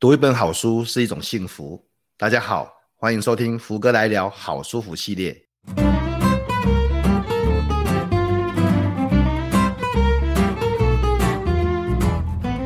[0.00, 1.84] 读一本好书是一种幸福。
[2.16, 5.36] 大家好，欢迎收听福哥来聊好舒服系列。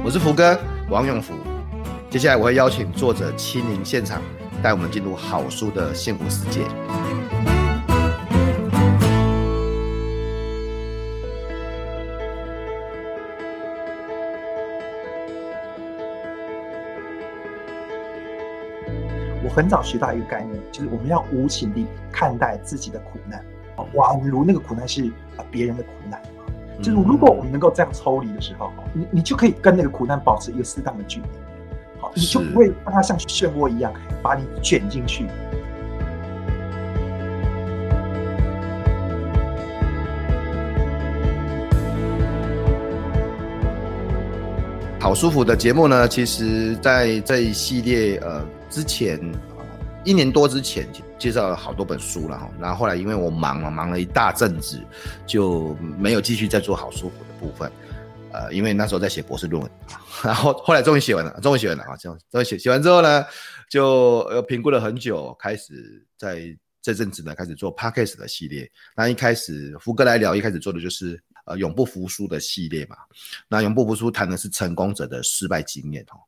[0.05, 0.61] 我是福哥
[0.91, 1.33] 王永福，
[2.11, 4.21] 接下来我会邀请作者亲临现场，
[4.63, 6.67] 带我们进入好书的幸福世界。
[19.55, 23.45] 很早学到一个概念，就是我们要无情地看待自己的苦难，
[23.93, 25.05] 宛如那个苦难是
[25.37, 26.19] 啊别人的苦难。
[26.79, 31.27] 就是如果我们能够这样抽离的时候，你你就可以跟那个苦难保持一个适当的距离，
[32.01, 33.93] 好，你就不会让它像漩涡一样
[34.23, 35.27] 把你卷进去。
[44.99, 48.43] 好舒服的节目呢，其实在这一系列呃。
[48.73, 49.21] 之前
[50.03, 50.89] 一年多之前
[51.19, 54.83] 介绍了好多本书了哈，然后后来因为我忙了，忙了一大阵子，
[55.27, 57.71] 就没有继续再做好书福的部分，
[58.33, 59.71] 呃，因为那时候在写博士论文，
[60.25, 63.25] 然后后来终于写完了，终于写完了啊，这样终于写写完之后呢，
[63.69, 66.43] 就呃评估了很久，开始在
[66.81, 68.69] 这阵子呢开始做 Podcast 的系列。
[68.97, 72.97] 那一开始福哥来聊，一开始做的就是呃永不服输的系列嘛，
[73.49, 76.19] 那永不服输谈的是成功者的失败经验哈。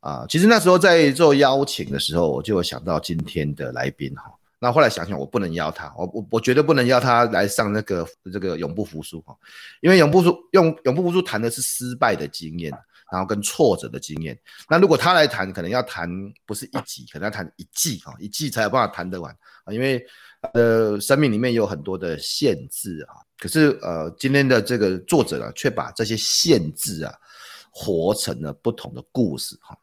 [0.00, 4.32] 啊，其实那时候在做邀请的时候，我就有想到今天的来宾哈。
[4.58, 9.36] 那后来想想，我不能邀他，我我我绝对不能邀他来上那个这个永不服输哈，
[9.82, 12.72] 因为永不输用永不服输谈的是失败的经验，
[13.12, 14.36] 然后跟挫折的经验。
[14.68, 16.08] 那如果他来谈，可能要谈
[16.46, 19.30] 不是一集，可能要谈一季哈，一季才有办法谈得完
[19.64, 20.04] 啊，因为
[20.54, 23.20] 呃生命里面有很多的限制啊。
[23.38, 27.12] 可是呃今天的这个作者呢，却把这些限制啊
[27.70, 29.76] 活成了不同的故事哈。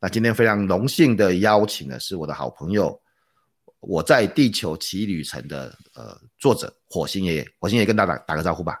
[0.00, 3.00] 那今天非常荣幸的邀请的是我的好朋友，
[3.80, 8.78] 我在地球奇旅程的呃作者火星爷爷，火星爷爷跟大家打个招呼吧。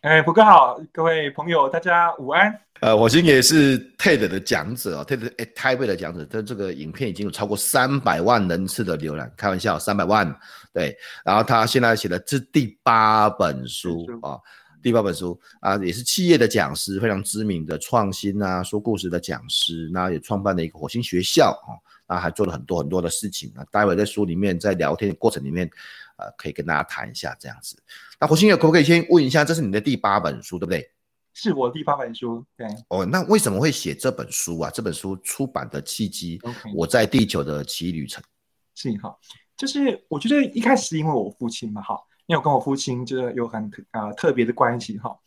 [0.00, 2.52] 哎，胡哥好，各位朋友大家午安。
[2.80, 10.32] 呃，火星爷爷是 TED 的讲者哦，TED 哎台北的讲者，这这个影片已经有超过三百万人次的浏览，开玩笑，三百万
[10.72, 10.96] 对。
[11.24, 14.38] 然后他现在写的这第八本书啊。
[14.82, 21.74] 第八本书啊，也是企业的讲师，非常知名的创新啊，说故事的讲师，那也创办了一个火星学校啊，
[22.06, 23.64] 那还做了很多很多的事情啊。
[23.70, 25.68] 待会在书里面，在聊天的过程里面，
[26.16, 27.76] 呃，可以跟大家谈一下这样子。
[28.20, 30.88] 那火星爷可不可以先问一下，这是你的第八本书，对不对？
[31.34, 32.66] 是我第八本书，对。
[32.88, 34.70] 哦，那为什么会写这本书啊？
[34.70, 36.74] 这本书出版的契机，Okay.
[36.74, 38.22] 我在地球的奇异旅程。
[38.74, 39.16] 是哈，
[39.56, 41.96] 就是我觉得一开始因为我父亲嘛，哈。
[42.28, 45.18] 因为我跟我父亲就是有很特啊、呃、特别的关系哈，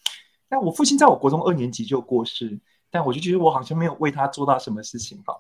[0.47, 2.59] 那我父亲在我国中二年级就过世，
[2.91, 5.35] 但我就觉得我好像没有为他做到什么事情哈，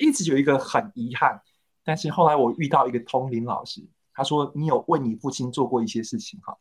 [0.00, 1.38] 一直有一个很遗憾。
[1.84, 6.56] 但是后来我遇到一个通灵老师，他说你有为你父亲做过一些事情哈，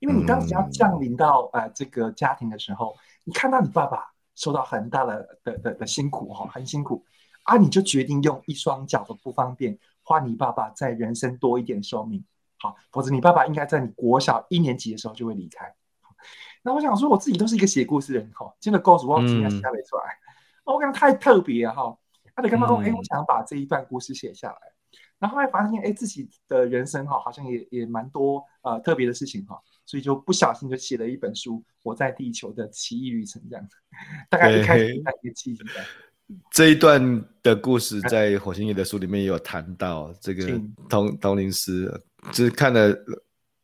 [0.00, 7.04] 因为你当时要降临到呃这个家庭的时候，你看到你爸爸受到很大的的的的辛苦哈，很辛苦
[7.44, 12.24] 啊，你就决定用一双脚的不方便换你爸爸在人生多一点寿命。
[12.62, 15.74] 好，否则你爸爸应该在你国小一年级的时候就会离开。
[16.62, 20.16] 那我想说，我自己都是一个写故事人哈，真的故事我今天写没出来，
[20.62, 21.98] 我感觉太特别了哈。
[22.36, 24.58] 他就跟他说，哎、欸，我想把这一段故事写下来。
[25.18, 33.76] 然后后来发现，哎、欸，自己的人生哈，好像也也蛮多呃特别的事情哈，所以就不小心就写了一本书《我在地球的奇异旅程》这样子。
[34.30, 35.64] 大概一开始一个契机。
[36.52, 41.92] 这一段的故事在火星爷的书里面也有谈到，这个通通灵师。
[42.30, 42.80] 就是看了，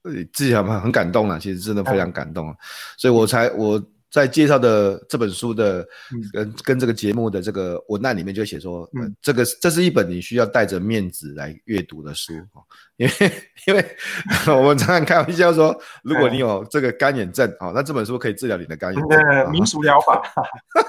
[0.02, 2.54] 呃，自己很很感动了，其实真的非常感动，
[2.96, 3.80] 所以我才我
[4.10, 5.86] 在介绍的这本书的
[6.32, 12.32] 跟跟这个节目的这个文案里面就写说，嗯，这个这是一本你需要带着面子来阅读的书，
[12.96, 13.32] 因为
[13.66, 13.96] 因为
[14.46, 20.22] 我们常常开玩笑说，如果你有这个干眼症，哦，那这本书可以治疗你的干眼症，民俗疗法，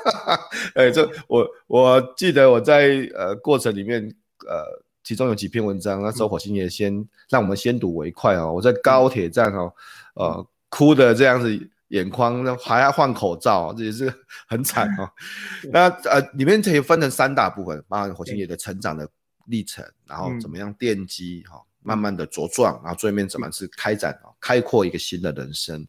[0.73, 4.01] 哎，这我我记得我在呃过程里面
[4.47, 4.88] 呃。
[5.03, 6.93] 其中有几篇文章，那时候火星爷先
[7.29, 8.53] 让我们先睹为快哦。
[8.53, 9.73] 我在高铁站哦，
[10.13, 14.13] 呃，哭的这样子，眼眶还要换口罩，这也是
[14.47, 15.09] 很惨哦。
[15.71, 19.09] 那呃，里面可以分成三大部分，包含火星爷的成长的
[19.47, 25.87] 历程，然后怎么样奠基哈，慢慢的茁壮，然后最后面怎么是开展开阔一个新的人生。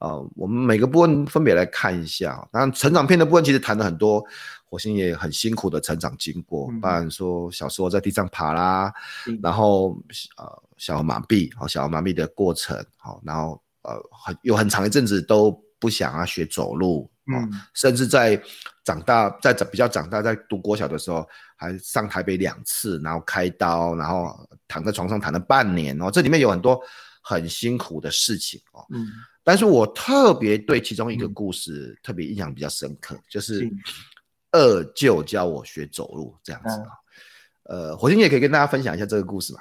[0.00, 2.46] 呃，我们每个部分分别来看一下。
[2.52, 4.24] 当然，成长片的部分其实谈了很多。
[4.68, 8.92] 火星也很辛苦的成长经过，当然说小时候在地上爬啦，
[9.26, 9.98] 嗯、然后
[10.36, 18.40] 呃小儿麻痹，好小儿麻痹的过程，好然后呃很有很长一阵子都不想要学走路，嗯，甚至在
[18.84, 21.26] 长大，在比较长大，在读国小的时候，
[21.56, 26.78] 还上台北两次，然后开刀，然后躺在床上躺了半年哦，这里面有很多
[27.22, 29.06] 很辛苦的事情哦，嗯，
[29.44, 33.70] 但是我特别对其中一个故事特别印象比较深刻，就是
[34.52, 36.82] 二舅教我学走路这样子，
[37.64, 39.60] 呃，火星也可以跟大家分享一下这个故事嘛。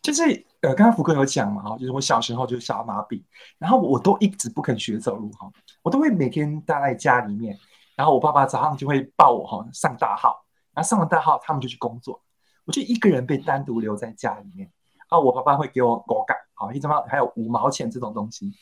[0.00, 0.22] 就是
[0.60, 3.22] 呃，刚刚福哥有讲嘛，哈，就是我小时候就是小儿麻痹，
[3.58, 5.50] 然后我都一直不肯学走路，哈，
[5.82, 7.58] 我都会每天待在家里面，
[7.96, 12.22] 然后我爸爸早上就会抱我哈上大号，然后上了大号他们就去工作，
[12.64, 14.70] 我就一个人被单独留在家里面，
[15.10, 18.52] 然后我爸爸会给我果干，好，一张还有五毛钱这种东西，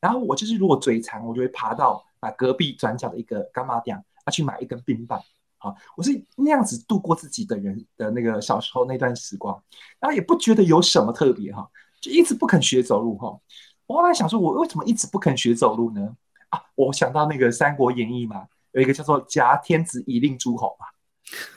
[0.00, 5.20] 然后我就是如果嘴馋，我就会爬到啊隔壁转角的一个干妈店，啊去买一根冰棒。
[5.58, 9.62] 好，我是那样子度过自己的人的那个小时候那段时光，
[9.98, 11.66] 然后也不觉得有什么特别哈，
[12.00, 13.38] 就一直不肯学走路哈。
[13.86, 16.14] 我后来想说，我为什么一直不肯学走路呢？
[16.50, 20.86] 啊，我想到那个《三国演义》嘛，有一个叫做挟天子以令诸侯嘛，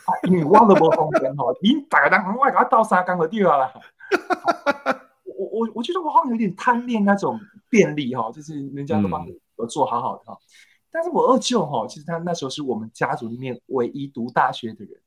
[0.06, 3.74] 啊，你忘了我从前哈，你打个当，我给他倒沙缸的地方了。
[5.38, 7.40] 我我我觉得我好像有点贪恋那种
[7.70, 9.28] 便利哈，就是人家都帮
[9.58, 10.38] 我做好好的哈。
[10.92, 15.02] 但是我二舅哈，其实他那时候是我们家族里面唯一读大学的人，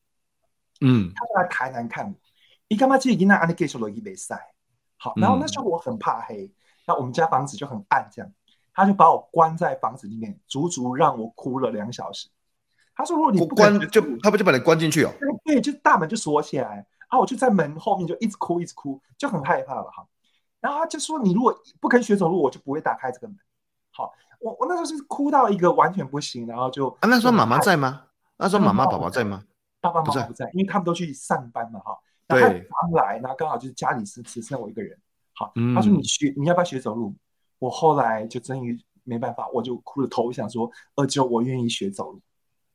[0.81, 2.14] 嗯，他就来台南看我，
[2.69, 4.55] 你干嘛自己跟他安利给说了一杯赛？
[4.96, 6.52] 好，然后那时候我很怕黑，
[6.87, 8.32] 那、嗯、我们家房子就很暗，这样，
[8.73, 12.29] 他就把我关在房子里面，足足让我哭了两小时。
[12.94, 15.11] 他说：“如果你不关，就他不就把你关进去哦？”
[15.44, 20.06] 对，就大门就锁起来，然后我就在门后面就一直哭，一直哭，就很害怕了哈。
[20.61, 23.37] 然后他就说：“你如果不肯学走路，我就不会打开这个门。”
[23.90, 24.12] 好。
[24.42, 28.04] 我我那时候是哭到一个完全不行，然后就啊，那时候妈妈在吗？
[28.36, 29.44] 那时候妈妈宝宝在吗？
[29.80, 31.96] 爸爸妈妈不在，因为他们都去上班嘛，哈。
[32.28, 32.40] 对。
[32.40, 34.98] 刚来，然后刚好就是家里是只剩我一个人。
[35.34, 37.14] 好，他说你学，你要不要学走路？
[37.58, 42.20] 我后来就终于没办法，我就哭着头想说，二舅，我愿意学走路。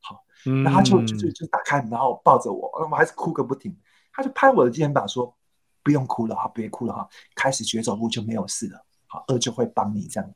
[0.00, 0.22] 好，
[0.64, 3.76] 然后他就就就打开，然后抱着我，我还是哭个不停。
[4.12, 5.34] 他就拍我的肩膀说，
[5.82, 8.84] 不用哭了哈，别哭了哈，开始学走路就没有事了。
[9.06, 10.30] 好，二舅会帮你这样。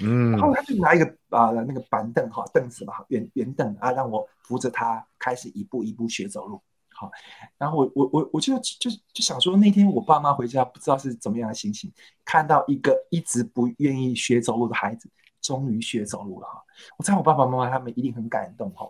[0.00, 6.60] 嗯，然后他就拿一个啊、呃、那个板凳哈凳子嘛，圆圆凳啊，让我扶着他开始一步一步学走路。
[6.96, 7.10] 好，
[7.58, 11.92] 然后我我我我就就就想说，那天我爸妈回家不知道是怎么样的心情，
[12.24, 15.10] 看到一个一直不愿意学走路的孩子，
[15.42, 16.62] 终于学走路了哈。
[16.96, 18.88] 我猜我爸爸妈妈他们一定很感动哈。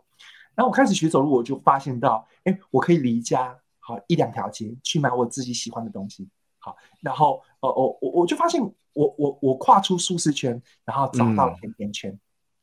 [0.55, 6.29] 然后我开始学走路，我就发现到，哎，我可以离家好一两条街去买我自己喜欢的东西。
[6.59, 8.61] 好，然后呃我我我就发现。
[8.95, 12.17] 我我我跨出舒适圈，然后找到甜甜圈，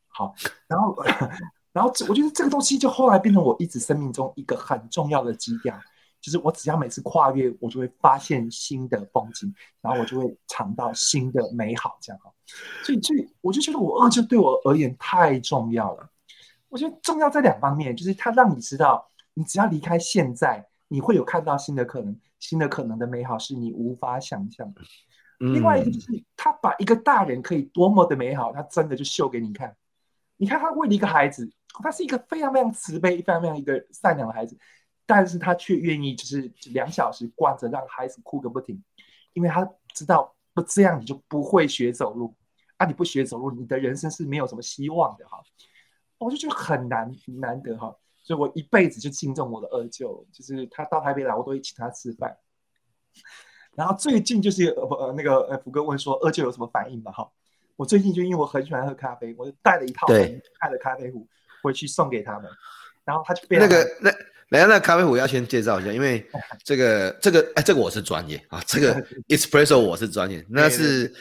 [0.08, 0.34] 好，
[0.66, 0.96] 然后
[1.74, 5.78] 然后我觉得这个东西就后来变成我一直生命中一个很重要的基调，
[6.22, 12.32] 就是我只要每次跨越，我就会发现新的风景，然后我就会尝到新的美好，这样哈。
[12.86, 16.10] 所以所以我就觉得我二舅对我而言太重要了。
[16.70, 24.82] 我觉得重要在两方面，就是它让你知道，你只要离开现在，你会有看到新的可能，新的可能的美好是你无法想象的。
[25.40, 29.76] 另外一个就是，他把一个大人可以多么的美好，他真的就秀给你看。
[30.38, 31.50] 你看他为了一个孩子，
[31.82, 34.58] 他是一个非常非常慈悲、非常非常一个善良的孩子，
[35.06, 38.84] 但是他却愿意就是两小时关着让孩子哭个不停，
[39.34, 42.36] 因为他知道不这样你就不会学走路
[42.78, 42.86] 啊！
[42.86, 45.40] 你不学走路，你的人生是没有什么希望的哈。
[46.20, 47.96] 我就觉得很难很难得哈，
[48.32, 52.34] 所以我一辈子就敬重我的二舅，就是他到台北来，我都会请他吃饭。
[53.76, 57.30] 然后最近就是呃那个呃福哥问说二舅有什么反应嘛哈，
[57.76, 61.28] 我最近就因为我很喜欢喝咖啡，我就带了一套很爱的咖啡壶
[61.62, 62.50] 回去送给他们，
[63.04, 64.10] 然后他就变那个那
[64.50, 66.26] 来那咖啡壶要先介绍一下，因为
[66.64, 68.96] 这个这个哎这个我是专业啊，这个
[69.28, 71.14] espresso 我是专业，那是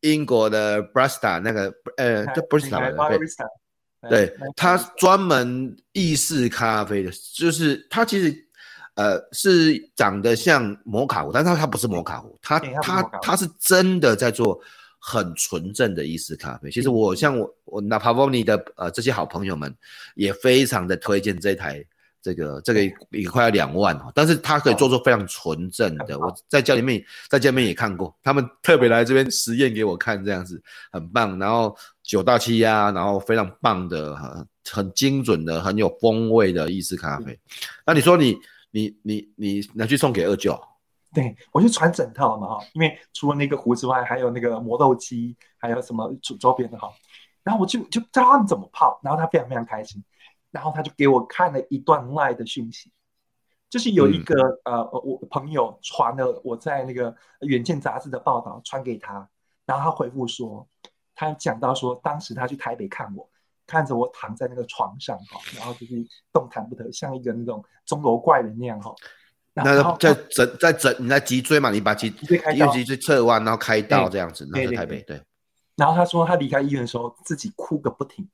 [0.00, 2.78] 英国的 Barista 那个呃叫 Barista
[3.10, 3.18] 对，
[4.08, 8.42] 对他专门意式咖啡的，就是他其实。
[8.96, 14.56] 呃，是长得像摩卡壶，但是它它不是摩卡壶，它它它是真的在做
[15.00, 16.70] 很纯正的意式咖啡。
[16.70, 19.74] 其实我像我我那 Pavoni 的呃这些好朋友们
[20.14, 21.84] 也非常的推荐这台
[22.24, 26.18] 这个这个也快要两万哦，但是它可以做出非常纯正的。
[26.18, 31.38] 我在家里面在家里面也看过，他们特别来这边实验给我看，这样子很棒。
[31.38, 37.38] 然后九大气压，然后非常棒的很很精准的很有风味的意式咖啡。
[37.86, 38.36] 那你说你？
[38.76, 40.60] 你你你拿去送给二舅，
[41.12, 46.90] 对，我就传整套嘛哈，因为除了那个壶之外，还有那个磨豆机，还有什么周周边的哈，
[47.44, 50.02] 然后我就就教他们怎么泡，然后他非常非常开心，
[50.54, 52.92] 然后他就给我看了一段 LINE 的讯息，
[53.68, 59.28] 就是有一个、嗯、呃我朋友传了我在那个《远见》杂志的报道传给他，
[59.66, 60.64] 然后他回复说，
[61.16, 63.28] 他讲到说，当时他去台北看我，
[63.66, 68.94] 看着我躺在那个床上哈，然后就是动弹不得，像一个那种钟楼怪人那样哈。
[69.54, 72.38] 那在整在整你在脊椎嘛，你把脊椎
[72.72, 75.20] 脊椎侧弯，然后开刀这样子，那在台北对。
[75.74, 78.28] 然后他说他离开医院的时候自己哭个不停，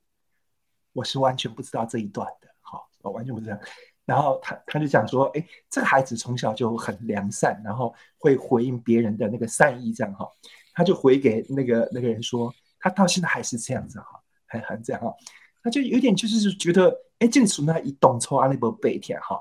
[0.93, 3.59] 我是完全不知道这一段的，好，我完全不知道。
[4.05, 10.29] 然后他他就讲说，哎，这个孩子从小就很良善，然后会回应别人的那个善意，这样哈。
[10.75, 15.15] 他就回给那个那个人说，他到现在还是这样子哈，还还这样哈。
[15.63, 19.41] 他就有点就是觉得，哎，这个从那一动抽啊那伯背天哈。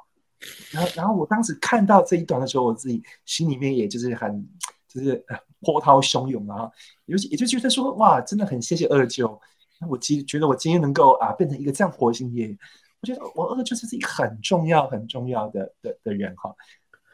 [0.71, 4.47] 然后然后我当时看到这一段的时候，我自己心里面也就是很
[4.87, 5.25] 就是
[5.61, 6.69] 波涛汹涌啊，
[7.05, 9.39] 尤其也就觉得说，哇，真的很谢谢二舅。
[9.79, 12.57] 那我今觉得我今天能够啊变成一个这样火星爷。
[13.01, 16.53] 我觉得我二舅是一个很重要、很重要的的的人哈，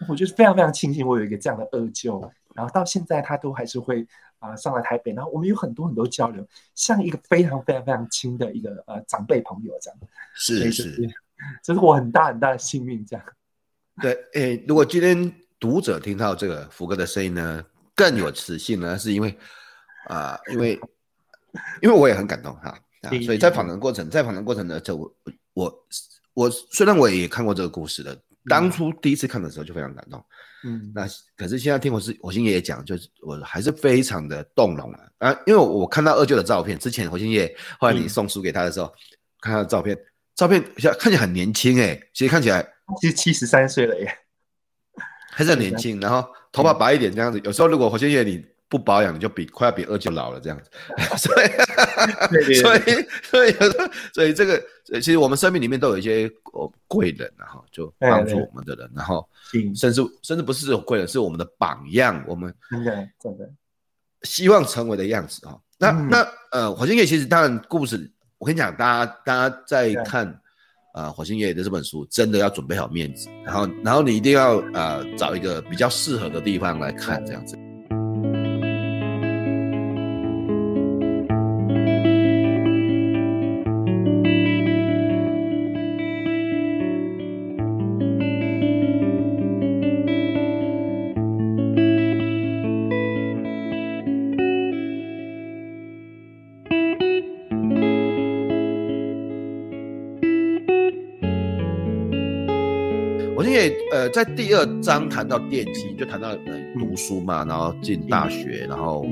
[0.09, 2.19] 我就是非常非常庆幸我有一个这样的二舅，
[2.55, 4.01] 然后到现在他都还是会
[4.39, 6.43] 啊、呃、上来台北，然后我们有很多很多交流，
[6.73, 9.99] 像一个非常非常非常亲的一个呃长辈朋友这样。
[10.33, 11.07] 是是，
[11.61, 13.23] 这是我很大很大的幸运这样。
[14.01, 19.37] 对，诶，如果今天读者听到这个福哥的声音呢，更有磁性呢，是因为
[20.07, 20.79] 啊、呃，因为
[21.81, 22.69] 因为我也很感动哈。
[22.69, 22.81] 啊
[23.23, 25.15] 所以在访谈过程，在访谈过程呢，就我
[25.53, 25.85] 我
[26.33, 28.19] 我虽然我也看过这个故事的，
[28.49, 30.25] 当初第一次看的时候就非常感动，
[30.63, 31.07] 嗯，那
[31.37, 38.97] 可是现在听我是火星爷爷讲，就是我还是非常的动容了啊，因为我看到二舅的照片，之前火星爷爷后来你送书给他的时候，嗯、
[39.39, 39.95] 看他的照片，
[40.33, 40.59] 照片
[40.97, 42.67] 看起来很年轻哎，其实看起来
[42.99, 44.11] 其实七十三岁了耶，
[45.29, 48.43] 还是很年轻，然后头发白一点这样子，有时候如果火星爷爷你。
[48.67, 50.69] 不保养你就比快要比二舅老了这样子，
[51.17, 52.81] 所以所以
[53.23, 53.53] 所以
[54.13, 54.61] 所以这个
[54.93, 56.29] 其实我们生命里面都有一些
[56.87, 59.27] 贵人然后就帮助我们的人，然后
[59.75, 62.53] 甚至甚至不是这种贵人，是我们的榜样，我们
[64.23, 65.55] 希望成为的样子啊。
[65.77, 70.41] 那那呃，火星夜其实当然故事，我跟你讲，大家大家在看
[70.95, 77.55] 呃火星爷爷的这本书，真的要准备好面子，然后然后你一定要呃找一个比较适合的地方来看这样子。
[104.15, 109.05] 在第二章谈到电机，就谈到呃读书嘛，然后进大学，然后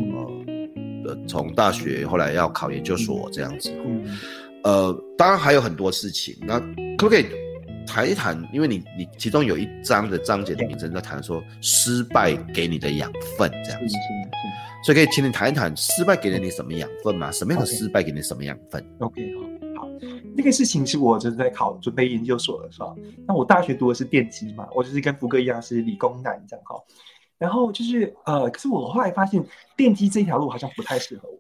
[1.04, 3.70] 呃从大学后来要考研究所这样子。
[4.64, 6.58] 呃，当然还有很多事情，那
[6.98, 7.26] 可不可以
[7.86, 8.42] 谈一谈？
[8.54, 13.98] 因为你你其中有一章的章节的名称在谈说失败给你的养分这样子，
[14.86, 17.30] 所以可以请你谈一谈失败给了你什么养分吗？
[17.34, 19.73] 什么样的失败给你什么养分？OK 好。
[20.36, 22.96] 那个事情是我就是在考准备研究所的时候，
[23.28, 26.76] 那我大学读的是电机嘛，我就是跟福哥一样是理工男这样哈。
[27.38, 29.44] 然后就是呃，可是我后来发现
[29.76, 31.40] 电机这条路好像不太适合我，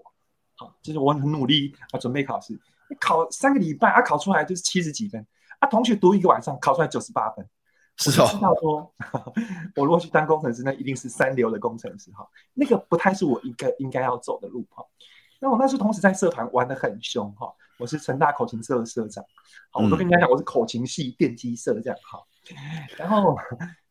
[0.55, 2.59] 好，就是我很努力啊准备考试，
[2.99, 5.25] 考三个礼拜啊考出来就是七十几分
[5.59, 7.47] 啊，同学读一个晚上考出来九十八分，
[7.97, 8.93] 是哦，知道说
[9.77, 14.83] 我如果去当工程师，那一定是三流的工程师哈，那个不太是我应该应该要走的路哈。
[15.39, 17.53] 那我那时候同时在社团玩的很凶哈。
[17.79, 19.23] 我是成大口琴社的社长，
[19.71, 22.19] 好，我都跟人家讲我是口琴系电机社这样哈，
[22.97, 23.35] 然后，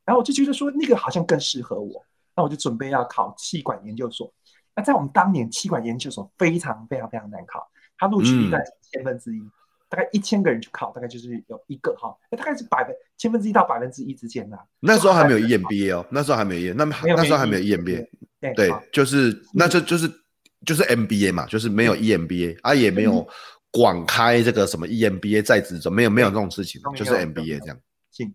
[0.04, 2.04] 然后我就觉得说那个好像更适合我，
[2.36, 4.32] 那我就准备要考气管研究所。
[4.74, 9.40] 那在我们当年气管研究所非常非常非常难考，它录取率在千分之一，
[9.88, 14.56] 大概一千个人去考，大概就是有一个哈，大概是百分千分之一到百分之一之间呐。
[14.80, 18.08] 那时候还没有 EMBA 哦，那时候还没有，那么那时候还没有 EMBA，
[18.54, 20.10] 对，就是那就就是
[20.64, 23.28] 就是 MBA 嘛，就是没有 EMBA 啊，也没有。
[23.72, 27.80] 广开这个什么 EMBA 在职中没有没有这种事情，就是 MBA 这样。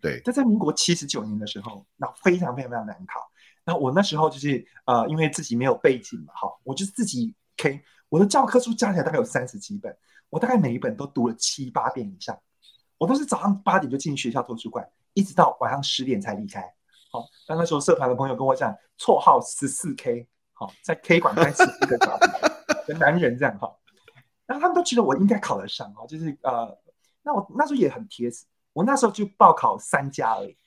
[0.01, 3.22] 对，这在民国七十九年的时候，那非常非常非常难考。
[3.63, 9.96] 那我那时候就是呃，因为自己没有背景嘛，哈，我就自己 K，我的教科书加起来大概有三十几本，
[10.29, 12.38] 我大概每一本都读了七八遍以上。
[12.98, 16.62] 我都是早上八点就进学校图书馆，一直到晚上十点才离开。
[17.12, 22.32] 好，但那时候社团的朋友跟我讲，绰号十四 K，好，在 K 馆待十四个小时
[22.88, 23.72] 的男人这样哈。
[24.47, 26.75] 然后他们都觉得我应该考得上哦，就是呃，
[27.21, 30.57] 那我那时候也很贴实，我那时候就报考三家而已，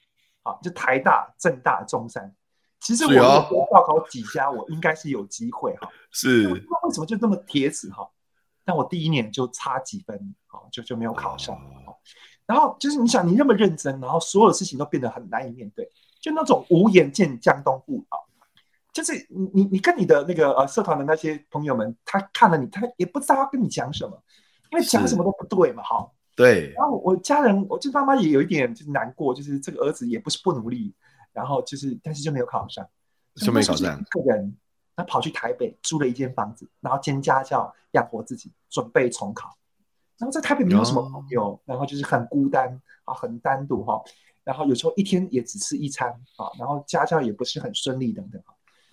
[0.42, 2.32] 啊，就台大、政大、中山。
[2.78, 5.88] 其实我报考几家，我应该是有机会哈。
[6.10, 6.48] 是。
[6.48, 8.08] 不知道为什么就这么贴实哈？
[8.64, 11.58] 但我第一年就差几分，好，就就没有考上。
[12.46, 18.16] 然后就是你想，你那么认真，然后所有的事情都变得很难以面对，就那种无颜见江东父啊。
[18.92, 24.22] 就是你你你跟你的那个呃社团的那些朋友们，他看了你，他也不知道要跟你讲什么，
[24.72, 26.10] 因为讲什么都不对嘛，哈。
[26.36, 26.72] 对。
[26.72, 30.94] 然后我家人，我就妈妈也有一点就是难过，就是这个儿子也不是不努力，
[31.32, 32.86] 然后就是但是就没有考上，
[33.36, 34.00] 就没考上。
[34.00, 34.56] 一个人，
[34.96, 39.56] 他跑去台北租了一间房子，然后兼家教养活自己，准备重考。
[40.18, 44.02] 然后在台北没有什么朋友，然后就是很孤单啊，很单独哈。
[44.42, 48.42] 然后有时候一天也只吃一餐啊，然后家教也不是很顺利等等。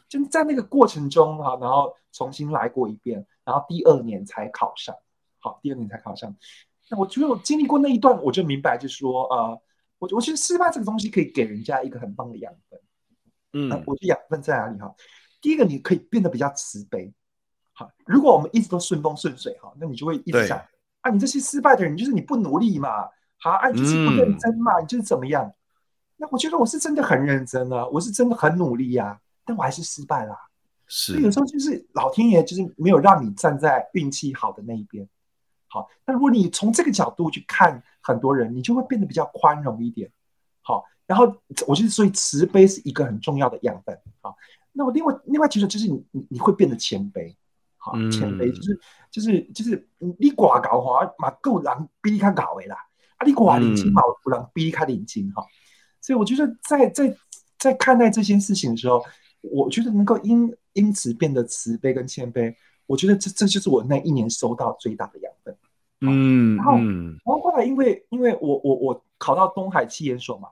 [0.08, 4.96] 就在那个过程中哈，然后重新来过一遍，然后第二年才考上。
[5.40, 6.36] 好，第二年才考上。
[6.90, 9.62] 那我觉得我经历过那一段，我就明白，就是说，呃，
[10.00, 12.80] 我我觉得失败这个东西可以给人家一个很棒的养分。
[13.54, 14.94] 嗯，我觉得养分在哪里哈？
[15.42, 17.14] 第一个，你可以变得比较慈悲。
[17.74, 20.58] 好，如果我们一直都顺风顺水哈，那你就会一直想
[21.02, 22.90] 啊，你这些失败的人，就是你不努力嘛，
[23.40, 25.54] 好，啊，你就是不认真嘛，你就是怎么样？
[26.16, 29.20] 那我觉得我是真的很认真啊，我是真的很努力呀。
[29.48, 30.38] 但我还是失败啦，
[30.86, 31.13] 是。
[31.13, 35.08] 所以有时候就是老天爷就是没有让你站在运气好的那一边。
[35.70, 40.10] 好，那如果你从这个角度去看很多人，你就会变得比较宽容一点。
[40.62, 41.25] 好，然后
[41.68, 43.98] 我觉得所以慈悲是一个很重要的养分。
[44.22, 44.36] 好，
[44.72, 47.36] 那我另外另外其实就是你你你会变得谦卑。
[47.75, 48.80] 好，谦卑就是
[49.12, 52.77] 就是就是你寡搞话嘛够人比你较搞的啦，
[53.18, 55.46] 啊你寡领金嘛有人逼你较领巾哈。
[56.00, 57.18] 所以我觉得在在
[57.60, 59.04] 在看待这件事情的时候。
[59.41, 62.53] 我觉得能够因因此变得慈悲跟谦卑，
[62.86, 65.58] 我觉得这这就是我那一年收到最大的养分。
[66.01, 70.50] 嗯，然后然后后来因为因为我我我考到东海气研所嘛，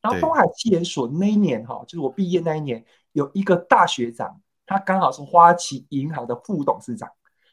[0.00, 7.10] 然后东海气研所那一年哈，就是我毕业那一年，有一个大学长，他刚好是花旗银行的副董事长，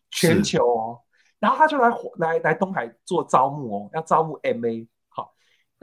[0.10, 1.00] 全球哦，
[1.40, 4.88] 然后他就来来来东海做招募哦，要招募 MA。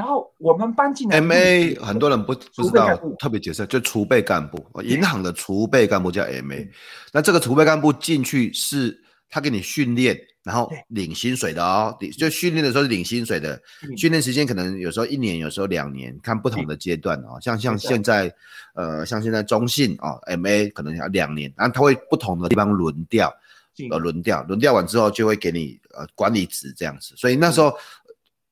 [0.01, 6.67] 然后我们搬进来，MA 很多人不不知道，特别解释，就储备干部，银行的储备干部叫 MA。
[7.13, 13.61] 那这个储备干部进去是他给你训练，然后领薪水的哦，就训练的时候是领薪水的，
[13.95, 17.37] 训练时间可能有时候一年，有时候两年，看不同的阶段哦。
[17.43, 18.35] 像像现在，
[18.73, 23.31] 呃，像现在中信哦，MA 可能要两年，然后他会不同的地方轮调，
[23.91, 27.71] 呃，轮调，轮调完之后就会给你呃管理职这样子，所以那时候。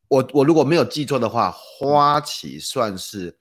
[0.08, 3.36] 我我如果没有记错的话，花旗算是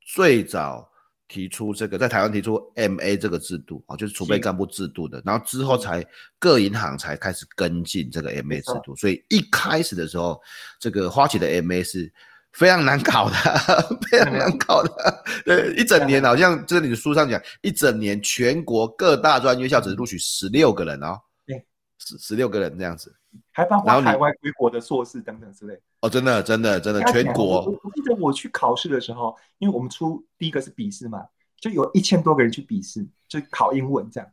[0.00, 0.90] 最早
[1.28, 6.04] 提出这个，在台湾提出 MA 这个制度啊，就是储备干部制度的，然后之后才
[6.38, 10.40] 各银行才开始跟进这个 MA 制度，所以一开始的时候，
[10.80, 12.10] 这个花旗的 MA 是
[12.52, 13.34] 非常难搞的，
[14.10, 21.62] 非常难搞的， 对，一整年 好像这里的书上讲，一整年全国各大专院校只录取十六个人哦，对，
[21.98, 23.14] 十十六个人这样子。
[23.52, 27.80] 还包括海外归国的硕士等等之类哦，真的真的真的全国我。
[27.82, 31.26] 我记得我去考试的时候，因为我们出第一个是笔试嘛，
[31.60, 34.30] 就有一千多个人去笔试，就考英文这样。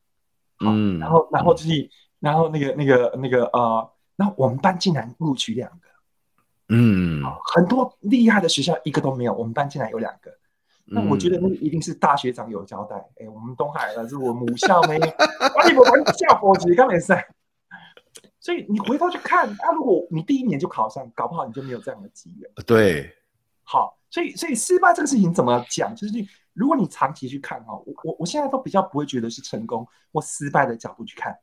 [0.62, 5.78] 嗯，然后然后就是、嗯、然后那个那个那个呃，然后我们班竟然录取两个。
[6.70, 7.22] 嗯，
[7.54, 10.32] 很多厉害的学校一个都没有，我们班竟然有两个。
[10.88, 12.96] 那我觉得那一定是大学长有交代。
[12.96, 17.28] 哎、嗯，我们东海的是我母校没， 啊你们玩笑国际刚没赛。
[18.46, 22.48] 所以你回头去看，啊，如果你第一年就考上，搞不好你就没有这样的机缘。
[22.64, 23.12] 对，
[23.64, 25.96] 好，所以所以失败这个事情怎么讲？
[25.96, 26.14] 就是
[26.54, 31.36] 如果你长期去看哈，我我我现在都比较不会觉得是成功或失败的角度去看，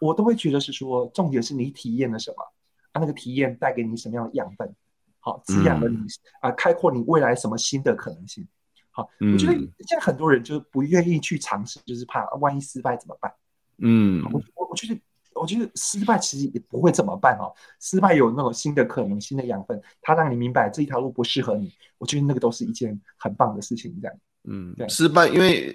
[0.00, 2.42] 我都会觉得是说，重点是你体验了什么，
[2.90, 4.74] 啊，那个体验带给你什么样的养分，
[5.20, 5.96] 好，滋养了你
[6.40, 8.44] 啊，开阔你未来什么新的可能性。
[8.90, 13.32] 好，我觉得现在很多人就是不愿意去尝试，就是怕万一失败怎么办？
[13.76, 15.00] 嗯，我我我觉得。
[15.34, 21.72] 我觉得失败其实也不会怎么办哦，失败有那种新的可能、新的养分，它让你明白这一条路不适合你。
[21.98, 24.16] 我觉得那个都是一件很棒的事情，这样。
[24.44, 24.88] 嗯，对。
[24.88, 25.74] 失败，因为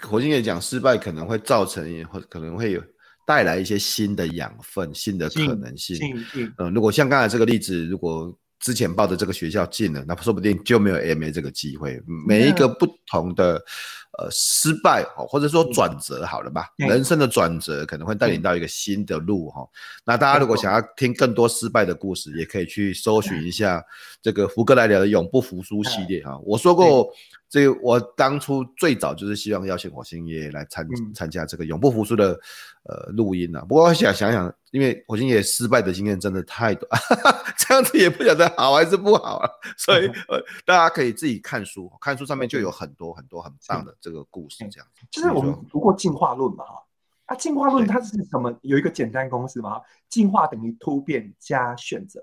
[0.00, 2.82] 火星也讲，失败可能会造成，或可能会有
[3.26, 5.98] 带来一些新的养分、新的可能性。
[6.34, 12.00] 嗯，嗯，如果像刚才这个例子，如果之前报的这个学校进了，那说不定就没有 MA 这个机会。
[12.26, 13.56] 每一个不同的
[14.16, 16.68] 呃失败哦或者说转折，好了吧？
[16.78, 19.68] 人生的转折可能会带领到一个新的路哈。
[20.06, 23.84] 那大家如果想要听更多失败的故事，也可以去搜寻一下
[24.22, 26.38] 这个福格莱聊的永不服输系列哈。
[26.44, 27.12] 我说过。
[27.52, 32.32] 这个我当初最早就是希望邀请火星爷爷来参参加这个永不服输的
[32.84, 33.60] 呃录音啊。
[33.60, 36.88] 不过我想想想，因为火星爷爷失败的经验真的太多，
[37.58, 39.50] 这样子也不晓得好还是不好啊。
[39.76, 44.66] 所以呃，大家可以自己看书，看书上面就有很多很多很棒的这个故事。
[44.70, 46.82] 这样子，就是我们读过进化论嘛哈。
[47.26, 48.50] 啊，进化论它是什么？
[48.62, 52.18] 有一个简单公式嘛，进化等于突变加选择。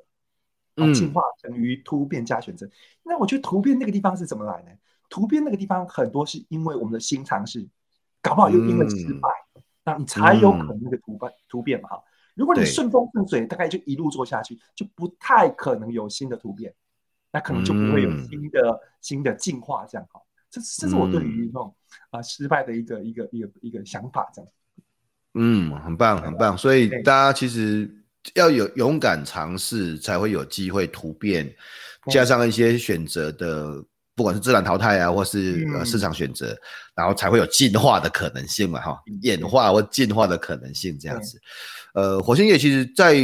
[0.73, 2.67] 啊，进化等于突变加选择。
[3.03, 4.71] 那我觉得突变那个地方是怎么来呢？
[5.09, 7.67] 突变那个地方很多是因为我们的新尝试，
[8.21, 12.03] 搞不好又因为失败，嗯、那你才有可能那个突变突变嘛哈。
[12.35, 16.73] 如果你顺风顺水，大概就一路做下去，就不太可能有新的突变，
[17.31, 20.21] 那可能就不会有新的、嗯、新的进化这样哈。
[20.51, 21.75] 这这是我对于那种
[22.11, 24.51] 啊、呃、失败的一个一个一个一个想法这样。
[25.33, 26.55] 嗯，很棒很棒。
[26.55, 27.89] 所以大家其实
[28.35, 31.51] 要有勇敢尝试，才会有机会突变，
[32.11, 33.83] 加上一些选择的。
[34.19, 36.59] 不管是自然淘汰啊，或是呃市场选择，嗯、
[36.95, 41.39] 然后才会有进化的可能性嘛，哈，演化或进化的可能性这样子。
[41.93, 43.15] 呃，火星爷其实在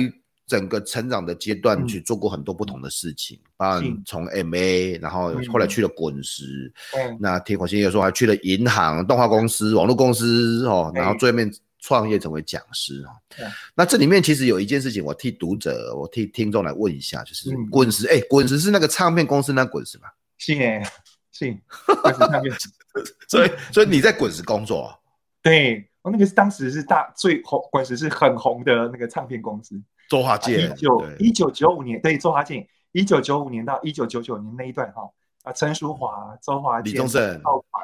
[0.48, 13.12] 整个成长的阶段去做过很多不同的事情，包含从 MA，然后后来去了滚石，嗯、那听火星爷说还去了银行、动画公司、网络公司哦，然后最后面创业成为讲师哈。
[13.40, 19.98] 嗯、那这里面其实有一件事情，我替读者、我替听众来问一下，就是滚石，哎、嗯，滚石是那个唱片公司那滚石
[20.38, 20.40] 吗？
[20.40, 20.84] 是诶，
[21.32, 21.58] 是，
[23.28, 24.98] 所以所以你在滚石工作？
[25.42, 29.78] 对，我那个是当时是大最红，滚石是很红的那个唱片公司。
[30.10, 35.10] 周华健，一九一九九五年，对，周华健，一九九五年到一九九九年那一段哈，
[35.44, 37.42] 啊，陈淑华、周华健、李宗盛、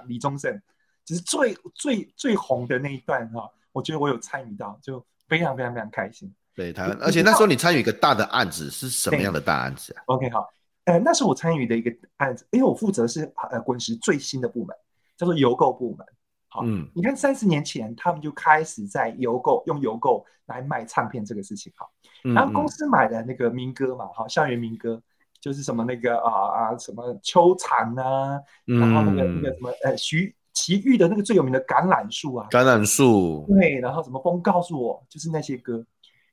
[0.08, 0.62] 李宗盛，
[1.04, 6.34] 就是最最最红的那一段哈，我觉得我有参与到，就非常非常非常开心。
[6.56, 10.48] 对他，而且那时候你参与一个大的案子是什么样的大案子啊？OK，好。
[10.92, 14.76] 呃，那是我参与的一个案子，因为我负责是呃滚石最新的部门，
[15.16, 16.06] 叫做邮购部门。
[16.50, 21.90] 好，嗯，你看三十年前他们就开始在邮购用邮购来卖唱片这个事情，好，
[22.36, 25.02] 然后公司买的那个民歌嘛，哈，校园民歌
[25.40, 35.86] 就是什么那个啊啊什么秋蝉啊，然后那个那个什么呃徐奇遇的那个最有名的橄榄树啊，橄榄树，对，然后什么风告诉我就是那些歌，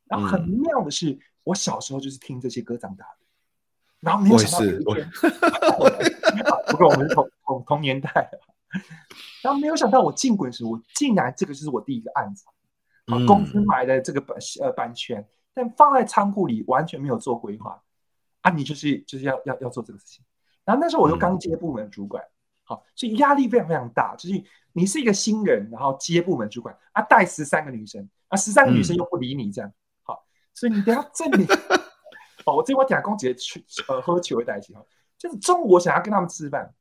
[0.07, 3.28] 然后很妙的是，我小时候就是听这些歌长大的。
[4.01, 5.11] 然后没有想到有一天，
[6.69, 8.31] 不过我们是同同同年代。
[9.43, 12.45] 然后没有想到我进滚石，我竟然这个就是我第一个案子。
[13.07, 17.83] 好，公司买的这个版呃版权，但放在仓库里完全没有做规划。
[18.43, 20.25] 啊，你就是就是要要要做这个事情。
[20.65, 22.23] 然后那时候我又刚接部门主管，
[22.65, 24.15] 好，所以压力非常非常大。
[24.17, 31.47] 就是你是一个新人，然后接部门主管啊，带十三个女生啊，十三个女生又不理你这样，好，所以你等下证明。
[32.49, 34.83] 哦，我这我讲公姐去呃喝酒在一起哈，
[35.19, 36.73] 就是中午我想要跟他们吃饭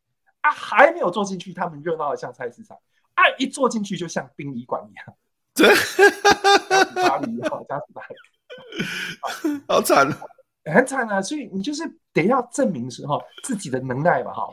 [0.41, 2.77] 啊，还没有坐进去，他们热闹的像菜市场
[3.15, 5.05] 啊，一坐进去就像殡仪馆一样，
[5.53, 5.67] 对，
[7.03, 10.07] 巴黎好，加斯巴黎， 好惨，
[10.71, 11.21] 很惨啊！
[11.21, 14.47] 所以你就是得要证明是哈自己的能耐吧哈，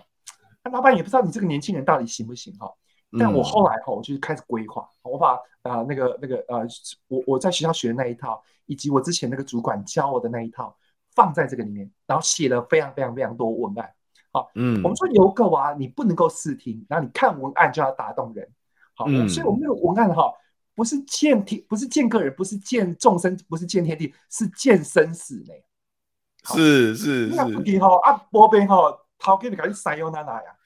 [0.64, 2.72] 那老板也不知道你这个年轻人到底行不行哈，
[3.18, 6.66] 但我后来哈，我就开始规划，我把啊那个那个呃，
[7.08, 10.74] 我我在学校学的那一套，以及我之前那个主管教我的那一套。
[11.14, 13.90] 放在这个里面，然后写了非常非常非常多文案。
[14.32, 18.48] 好，嗯，我们说邮购啊，你不能够视听，然后你看文案就要打动人。
[18.94, 20.32] 好，嗯、所以我们那个文案哈，
[20.74, 25.54] 不是见天，不是见个人，不是见众生，不是见天地，是见生死呢。
[26.52, 27.44] 是是是。
[27.64, 28.76] 你好啊，波边哈，
[29.18, 30.56] 掏给你赶紧塞哟那那呀。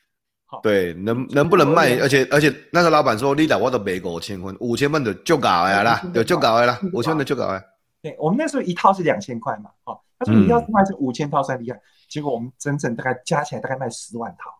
[0.46, 1.98] 好，对，能能不能卖？
[1.98, 7.62] 而且而且那个老板说，你来我都卖五千份，五千份就就搞的啦，就就搞呀啦，五千的就就搞的。
[8.00, 10.02] 对，我们那时候一套是两千块嘛，好。
[10.18, 14.50] 他说：“你要卖是五千套算厉害，嗯、结果我们整整大概加起来大概卖十万套，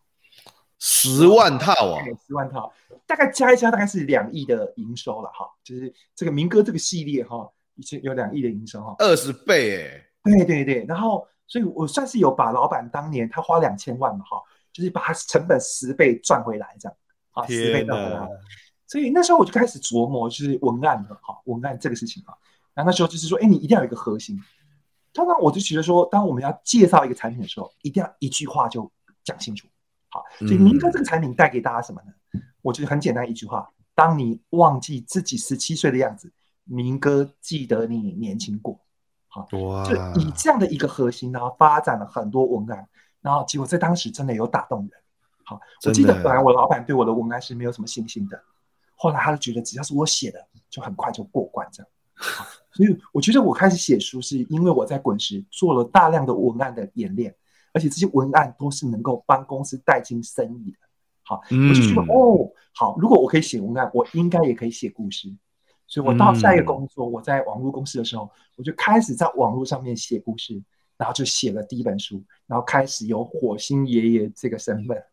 [0.79, 2.71] 十万套啊，十万套，
[3.05, 7.45] 大概加一加大概是两亿的营收了哈，就是这个民歌这个系列哈，
[7.75, 14.41] 已经有两亿的营收哈，二十倍哎，对对对，然后所以我算是有把老板当年他花两千万嘛哈，
[14.71, 16.97] 就是把他成本十倍赚回来这样，
[17.31, 18.27] 啊，十倍赚回来，
[18.87, 22.33] 所以那时候我就开始琢磨就是文案了哈，文案这个事情哈，
[22.73, 24.39] 然后那时候就是说，哎，你一定要有一个核心。”
[25.19, 28.89] 通常我就觉得说，当我们要介绍一个产品的时候，一定要一句话就
[29.23, 29.67] 讲清楚。
[30.07, 32.13] 好，所以明哥这个产品带给大家什么呢？
[32.33, 36.31] 嗯、我觉得很简单一句话：当你忘记自己十七岁的样子，
[36.63, 38.79] 明哥记得你年轻过。
[39.27, 42.87] 好，哇就以这样的一个核心，然后发展了很多文案，
[43.21, 44.91] 然后结果在当时真的有打动人。
[45.43, 48.41] 好，我记得本来我老板对我的文案是没有什么信心的，
[48.95, 51.91] 后来他就觉得只要是我写的，就很快就过关这样。
[52.71, 57.35] 所以我觉得我开始写书，是因为我在滚石做了大量的文案的演练，
[57.73, 60.77] 而且这些文案都是能够帮公司带进生意的。
[61.23, 65.33] 好，我就觉得哦，好，如果我可以写文案，我应该也可以写故事。
[65.87, 70.61] 所以我到下一个工作，我在网络公司的时候，我就开始在网络上面写故事，
[70.97, 75.03] 然后就写了第一本书，然后开始有火星爷爷这个身份。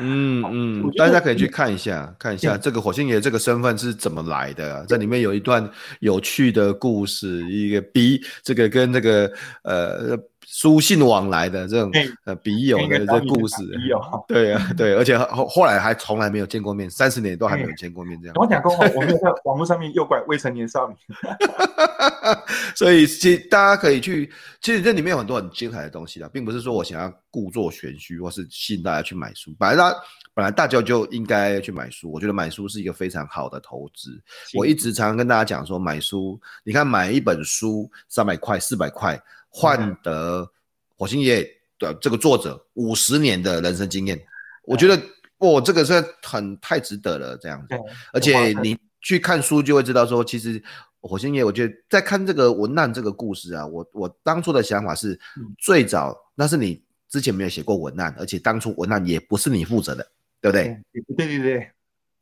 [0.00, 4.84] 嗯嗯，大家可以去看一下，看一下这个火星爷这个身份是怎么来的。
[4.88, 5.68] 这里面有一段
[6.00, 11.90] 有趣的故事，一个比这个跟这个呃书信往来的这种
[12.24, 13.56] 呃笔友的这故事，
[14.28, 18.34] 对啊对，而且后后来还从来没有见过面，三十年都还没有见过面这样。
[18.36, 20.94] 我讲过，我没有在网络上面诱拐未成年少女。
[22.74, 24.30] 所以其实大家可以去，
[24.60, 29.54] 其实这里面有很多很精彩的东西啦，并不是说我想要故作玄虚，或是吸引大家去买书。
[29.58, 29.94] 本来大
[30.34, 34.20] 本来大家就应该去买书，我觉得买书是一个非常好的投资。
[34.54, 39.20] 我一直常常跟大家讲说，买书，你看买一本书三百块、四百块。
[39.56, 40.50] 换得
[40.96, 44.20] 火星爷爷的这个作者五十年的人生经验，
[44.64, 45.00] 我觉得
[45.38, 47.76] 哦，这个是很太值得了，这样子。
[48.12, 50.60] 而且你去看书就会知道说，其实
[51.00, 55.16] 火星爷爷，我觉得在看这个文案这个故事啊，我我当初的想法是，
[55.56, 60.04] 最早那是你之前没有写过文案，而且当初文案也不是你负责的，
[60.40, 60.76] 对不对？
[61.16, 61.70] 对对对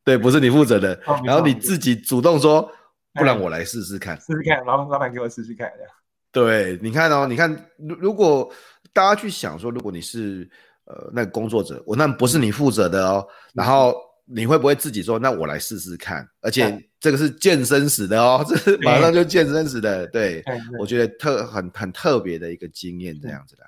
[0.04, 2.70] 对，不是你负责的，然后你自己主动说，
[3.14, 5.90] 不然我来试试看，试试看，老老板给我试试看，这样。
[6.32, 8.50] 对，你看哦，你看，如如果
[8.92, 10.48] 大家去想说，如果你是
[10.86, 16.26] 呃那个工作者，我那不是你负责的哦，然后你会不会自己说，那我来试试看？
[16.40, 20.06] 而且这个是健身死的哦，这是马上就健身死的。
[20.06, 20.42] 对，
[20.78, 23.62] 我觉得特很很特别的一个经验这样子的。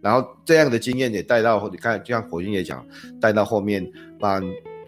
[0.00, 2.82] 然后这样的经验也带到，你看，就像火星也讲，
[3.20, 3.86] 带到后面
[4.18, 4.42] 帮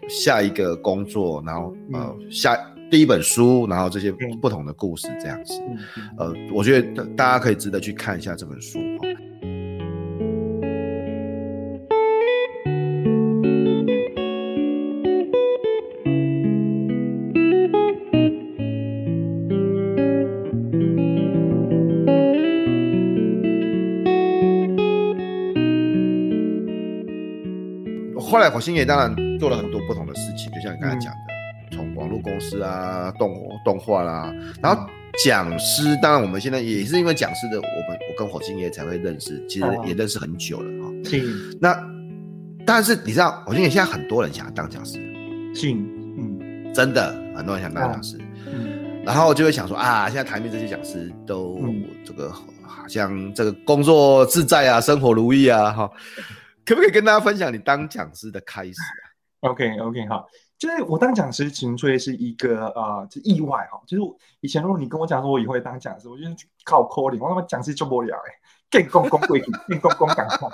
[0.09, 2.72] 下一个工作，然后呃下。
[2.93, 5.59] 第一本书，然后这些不同的故事这样子，
[6.15, 8.77] 呃，我觉得大家可以值得去看一下这本书。
[28.19, 31.11] 后来火星也当然做了很多不同的事情，就像你刚才讲
[31.77, 31.83] 的。
[32.23, 34.87] 公司啊，动动画啦，然后
[35.25, 40.93] 讲师，当然我们现在也是因为讲师的，我们我跟火星爷才会认识，其实也认识很久了哈。
[41.03, 41.77] 是，那
[42.65, 44.93] 但是你知道，火星爷现在很多人想要当讲师，
[45.53, 51.59] 是，嗯，真的很多人想当讲师，嗯，然后就会想说啊，现在台面这些讲师都
[52.05, 55.91] 这个好像这个工作自在啊，生活如意啊，哈，
[56.65, 58.71] 可不可以跟大家分享你当讲师的开始
[59.41, 60.25] 啊？OK OK 好。
[60.63, 63.81] 就是我当讲师，纯粹是一个呃，就意外哈。
[63.85, 64.03] 就是
[64.39, 68.31] 以前如果你跟我讲说我以后会当讲师，我就是靠 calling，我他妈讲师做不了哎，
[68.71, 70.49] 更公公贵，更公公赶快，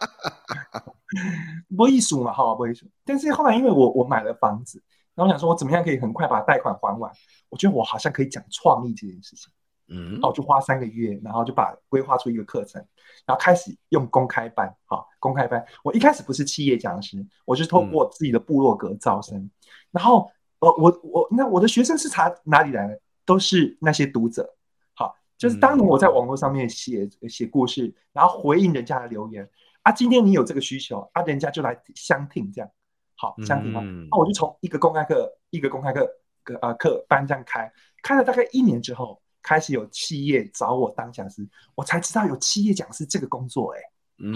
[1.78, 2.88] 不艺术嘛，好不艺术。
[3.06, 4.82] 但是后来因为我我买了房子，
[5.14, 7.12] 然后我想说我怎么样可以很快把贷款还完，
[7.50, 9.54] 我觉得我好像可以讲创意这件事情。
[9.90, 12.80] 嗯，然后我就花三个月，然后就把规划出一个课程，
[13.26, 15.66] 然后开始用公开班，好，公开班。
[15.84, 19.52] 我一开始不是企业讲师，我就是透过自己的部落格招生，嗯、
[19.92, 23.00] 然后呃，我我那我的学生是查哪里来的？
[23.26, 24.56] 都是那些读者，
[24.96, 29.48] 好，就是当年我在网络上面写写故事，然后回应人家的留言
[29.84, 32.70] 啊，今天你有这个需求啊，人家就来相听这样，
[33.16, 34.08] 好，相听嗯。
[34.10, 36.10] 啊、我就从一个公开课一个公开课
[36.44, 37.72] 个呃课班这样开，
[38.02, 39.22] 开了大概一年之后。
[39.50, 43.84] 开始有企业找我当讲师，我才知道有企业讲师这个工作、欸，哎，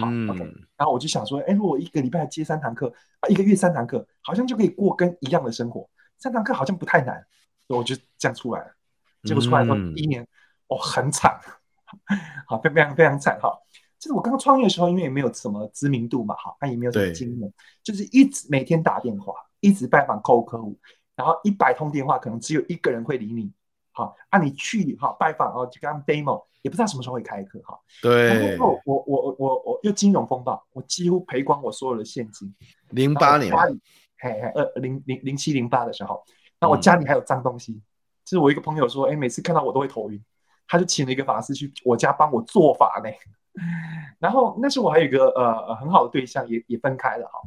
[0.02, 0.40] 好、嗯、，OK。
[0.76, 5.88] 然后我就想说，哎、欸，如果一个礼拜接三堂课，啊，一个月三堂课，好像就可以过跟一样的生活。
[6.18, 7.24] 三堂课好像不太难，
[7.68, 8.76] 所以我就这样出来了。
[9.22, 10.28] 结果出来之后，第一年，
[10.66, 11.40] 哦，很惨，
[12.50, 13.56] 好，非常非常惨，哈。
[14.00, 20.76] 就是我刚刚创业的时候，因为也没有什么知名度嘛，哈，那也没有什么经验，就是一直每天打电话，一直拜访客户客户，
[21.16, 23.52] 然后一百通电话，可能只有一个人会理你。
[23.94, 27.80] 好，啊，你去哈拜访哦，就跟他们 demo，也不知道什么时候会开课哈。
[28.02, 28.50] 对。
[28.50, 32.54] 然后我我我我我又金融风暴，我几乎赔光我所有的现金。
[32.90, 33.54] 零八年。
[34.20, 36.24] 嘿嘿，二零零零七零八的时候，
[36.60, 37.82] 那我家里还有脏东西。
[38.26, 40.24] 就是我一个朋友说，哎，每次看到我都会头晕，
[40.66, 43.10] 他就请了一个法师去我家帮我做法呢。
[44.18, 47.42] 然后那时候我还有一个呃很好的对象，也也分开了哈。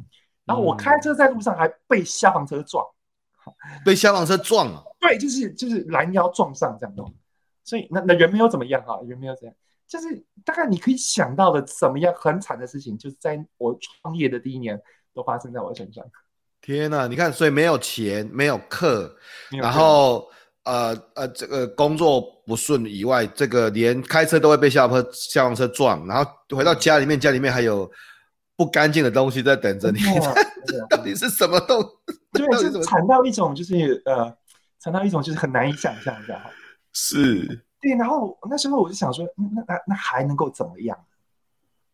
[0.45, 2.85] 然后我开车在路上还被消防车撞。
[3.85, 7.03] 被消防车撞了，对，就是就是拦腰撞上这样的，
[7.63, 9.55] 所以那那人没有怎么样哈，人没有怎样，
[9.87, 14.79] 就是大概你可以想到的怎么样很惨的事情，就是在我创业的第一年
[15.13, 16.03] 都发生在我身上。
[16.61, 19.15] 天哪，你看，所以没有钱，没有课，
[19.51, 20.27] 然后
[20.63, 27.89] 呃呃，这个工作不顺以外，这个连开车都会被消防车消防车撞，然后回到家里面，家里面还有。
[28.59, 29.99] 不干净的东西在等着你，
[30.89, 31.96] 到底是什么都？
[32.37, 34.37] 对，就惨到一种，就是呃，
[34.79, 36.41] 惨到一种，就是很难以想象这样。
[36.93, 37.95] 是，对。
[37.95, 40.97] 然后那时候我就想说，那那那还能够怎么样？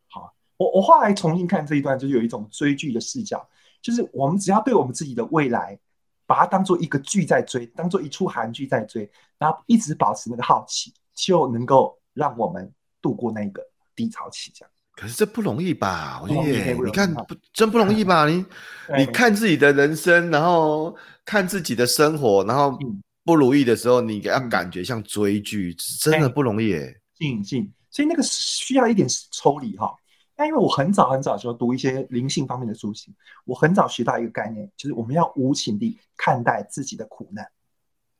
[0.10, 3.48] 好，我我后来重新看这一段，就是有一种追剧的视角，
[3.82, 5.78] 就是我们只要对我们自己的未来，
[6.26, 13.62] 把它当做一个剧在追，当做一出韩剧在追，然后一直保持那个好奇，就能够让我们度过那个
[13.96, 14.73] 低潮期这样。
[14.96, 16.20] 可是这不容易吧？
[16.22, 18.28] 我觉得你看不真不容易吧？
[18.28, 18.46] 你
[18.98, 22.78] 你看自己的人生，然后看自己的生活，然后
[23.24, 26.96] 不如意的时候，你给要感觉像追剧，真的不容易诶。
[27.16, 29.94] 静静，所以那个需要一点抽离哈。
[30.36, 33.14] 但因为我很早很早时候读一些灵性方面的书籍，
[33.46, 37.48] 我很早学到一个概念，就是我们要无情地看待自己的苦难。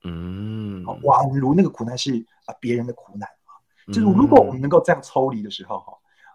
[0.04, 2.14] 嗯，宛如那个苦难是
[2.46, 3.58] 啊别人的苦难啊，
[3.88, 5.94] 就是如果我们能够这样抽离的时候哈，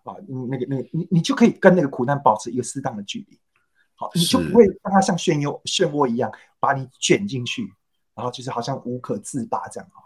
[0.09, 0.17] 啊，
[0.51, 3.39] 那个那个你你就可以跟那个苦难保持一个适当的距离，
[3.95, 7.63] 好，你就不会让它像漩涡漩涡一样把你卷进去，
[8.15, 10.03] 然后就是好像无可自拔这样哈。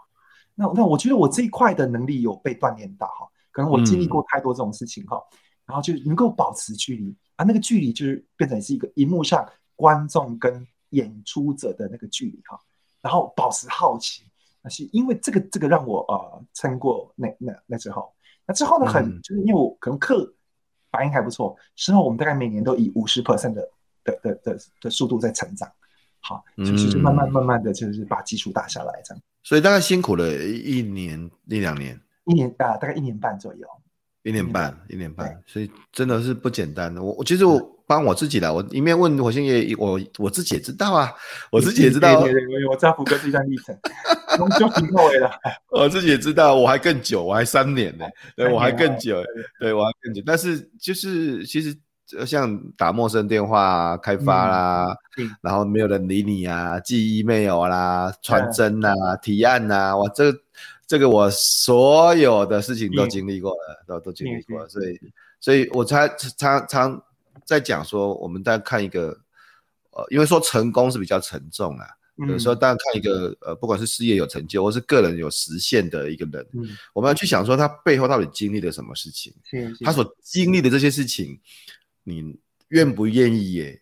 [0.55, 5.21] 那那我觉得我这一块的能力有被锻炼到哈，可能我经历过太多这种事情哈，
[5.65, 12.59] 然后就能够保持距离啊，那个距离就是变成是一个荧幕上观众跟演出者的那个距离哈。
[13.01, 14.23] 然后保持好奇，
[14.63, 18.13] 那是因为这个这个让我呃撑过那那那之后，
[18.47, 20.33] 那之后呢很、嗯、就是因为我可能课
[20.89, 23.69] 反应还不错，之后我们大概每年都以五十 percent 的
[24.05, 25.69] 的的的的速度在成长，
[26.21, 29.21] 好，就是就慢慢慢慢的就是把基础打下来这样。
[29.43, 33.67] 所以大概辛苦了一年一两年，一年啊大概一年半左右，
[34.23, 37.03] 一年半一年半，所以真的是不简单的。
[37.03, 37.69] 我我其实我。
[37.85, 41.13] 帮我自己的，我一面问火星爷，我我自己也知道啊，
[41.51, 43.77] 我自己也知道，对对对，我知道福哥这段历程，
[44.59, 45.31] 就挺后悔的。
[45.69, 49.23] 我自己也知道，我还更久，我还三年呢，对我还更久，
[49.59, 50.21] 对我还更久。
[50.25, 51.75] 但是就是其实
[52.25, 54.95] 像打陌生电话开发啦，
[55.41, 60.33] 然后没有人理你啊，寄 email 啦，传真啊，提案呐，哇，这
[60.85, 64.99] 这个我所有的事情都经历过了，都都经历过了，所以
[65.39, 67.01] 所以我才常常。
[67.45, 69.07] 在讲说，我们在看一个，
[69.91, 71.85] 呃，因为说成功是比较沉重啊。
[72.15, 79.33] 有时候当然看一个，呃，不管是事业有成就，或是个人有实现的一个人，嗯，我们要去想说他背后到底经历了什么事情，
[79.83, 81.39] 他所经历的这些事情，
[82.03, 83.81] 你愿不愿意也，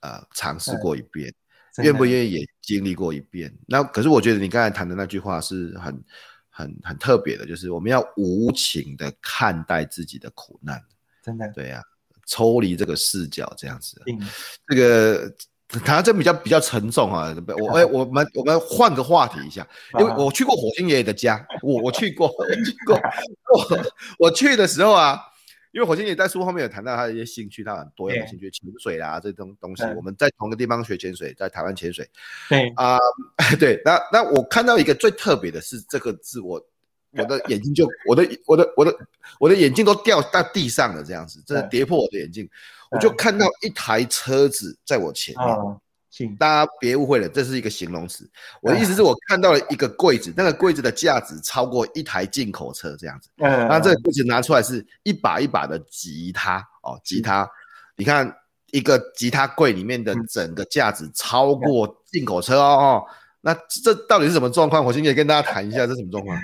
[0.00, 1.34] 呃，尝试过一遍，
[1.82, 2.04] 愿不。
[2.04, 3.52] 愿意也经历过一遍？
[3.66, 6.04] 那可是我觉得你刚才谈的那句话是很、
[6.48, 10.80] 很、很特别的，就是我们要无情的看待自己的苦难，
[11.22, 11.82] 真的，对呀。
[12.28, 14.18] 抽离这个视角，这样子，嗯、
[14.66, 15.32] 这个
[15.68, 17.34] 谈这比较比较沉重啊。
[17.58, 19.66] 我 哎，我们我们换个话题一下，
[19.98, 22.96] 因为我去过火星爷爷的家，我我去过，我去过，
[23.52, 23.86] 我
[24.26, 25.20] 我去的时候啊，
[25.72, 32.08] 因为火星爷爷在书后面有谈到他的一些兴趣，他很多样的兴趣，潜水啦这种东西，我们在同个地方学潜水，在台湾潜水，
[32.48, 32.98] 对啊，
[33.58, 36.64] 对，那那我看到一个最特别的是这个字，我。
[37.18, 38.94] 我的眼睛就，我的我的我的
[39.40, 42.46] 我的眼镜都掉到地上了，这样子，真的跌破我的眼镜。
[42.96, 45.46] 我就看到一台车子在我前面，
[46.10, 48.28] 请大家别误会了，这是一个形容词。
[48.62, 53.28] 我的意思是我看到了一个柜子，那个柜子的价值超过一台进口车这样子。
[53.36, 57.48] 嗯，那这个柜子拿出来是一把一把的吉他哦，吉他。
[57.96, 58.34] 你看
[58.72, 63.04] 一个吉他柜里面的整个价值超过进口车哦。
[63.42, 64.84] 那这到底是什么状况？
[64.84, 66.36] 我先可以跟大家谈一下，这是什么状况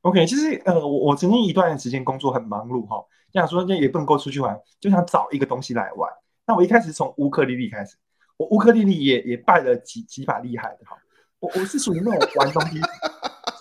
[0.00, 2.96] ？OK，其实呃，我我曾经一段时间工作很忙碌哈，
[3.32, 6.10] 想说那也不能够出去玩，就想找一个东西来玩。
[6.46, 7.96] 那我一开始从乌克丽丽开始，
[8.36, 10.96] 我乌克丽丽也也拜了几几把厉害的哈。
[11.38, 12.80] 我我是属于那种玩东西，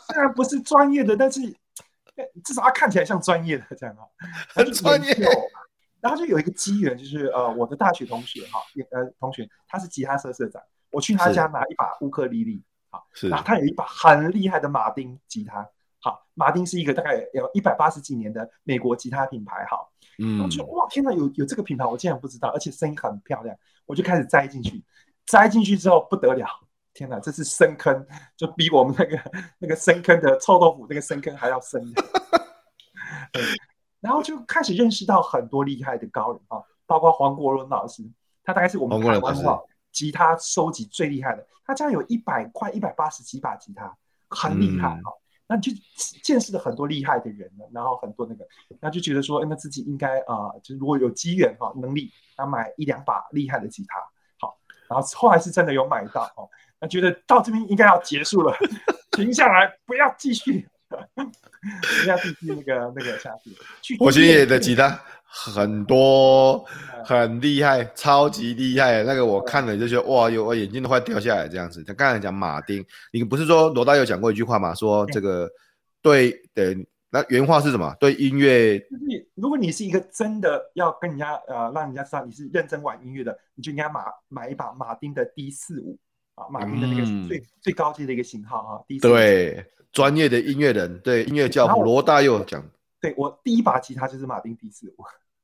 [0.07, 1.41] 虽然不是专业的，但是
[2.43, 4.07] 至少它看起来像专业的这样哈，
[4.49, 5.15] 很专业。
[6.01, 15.67] 然后就有一个机缘，就是呃，我的大学同学哈，呃，同学他是吉他社社长，我去他家拿一把乌克丽丽，好，然后他有一把很厉害的马丁吉他。
[16.01, 19.65] 好，马丁是一个大概有一百八十几年的美国吉他品牌。
[19.69, 23.53] 好，嗯，我就哇，天哪，有有这个品牌，我竟然不知道，而且声音很漂亮，
[23.85, 24.81] 我就开始栽进去。
[25.27, 26.47] 栽进去之后不得了，
[26.93, 28.07] 天哪，这是深坑，
[28.37, 29.19] 就比我们那个
[29.59, 31.83] 那个深坑的臭豆腐那个深坑还要深。
[33.33, 33.43] 对，
[33.99, 38.09] 然后就开始认识到很多厉害的高人啊，包括黄国伦老师，
[38.43, 43.93] 他大概是我们台湾哈吉他收集最厉害的，他家有一百快一百八十几把吉他，
[44.29, 44.95] 很厉害啊。
[44.95, 45.19] 嗯
[45.51, 45.71] 那就
[46.21, 48.47] 见识了很多厉害的人了，然后很多那个，
[48.79, 53.99] 那就觉得说，那自己应该啊、就是如果有机缘哈，能力，那买一两把厉害的吉他，
[54.37, 54.55] 好，
[54.87, 56.47] 然后后来是真的有买到哦，
[56.79, 58.55] 那觉得到这边应该要结束了，
[59.17, 63.31] 停下来，不要继续，不 要继续那个那个下
[63.83, 63.95] 去。
[63.97, 64.99] 火星爷爷的吉他。
[65.31, 66.65] 很多
[67.05, 69.03] 很厉害，超级厉害。
[69.03, 71.83] 那个我看了就觉得哇，有我眼睛都快掉下来这样子。
[71.83, 74.73] 他刚才讲马丁，你不是说罗大佑讲过一句话吗？
[74.73, 75.47] 说这个
[76.01, 76.75] 对对，
[77.11, 77.95] 那原话是什么？
[77.99, 85.95] 对音乐，就是如果你是一个真的要跟人家呃，让人家知道你是认真玩音乐的，你就应该买买一把马丁的 D 四五
[86.33, 88.81] 啊，马丁的那个是最、嗯、最高级的一个型号啊。
[88.87, 92.63] D 四五对，专业的音乐人，对音乐教父罗大佑讲。
[93.01, 94.95] 对我第一把吉他就是马丁 D 四五。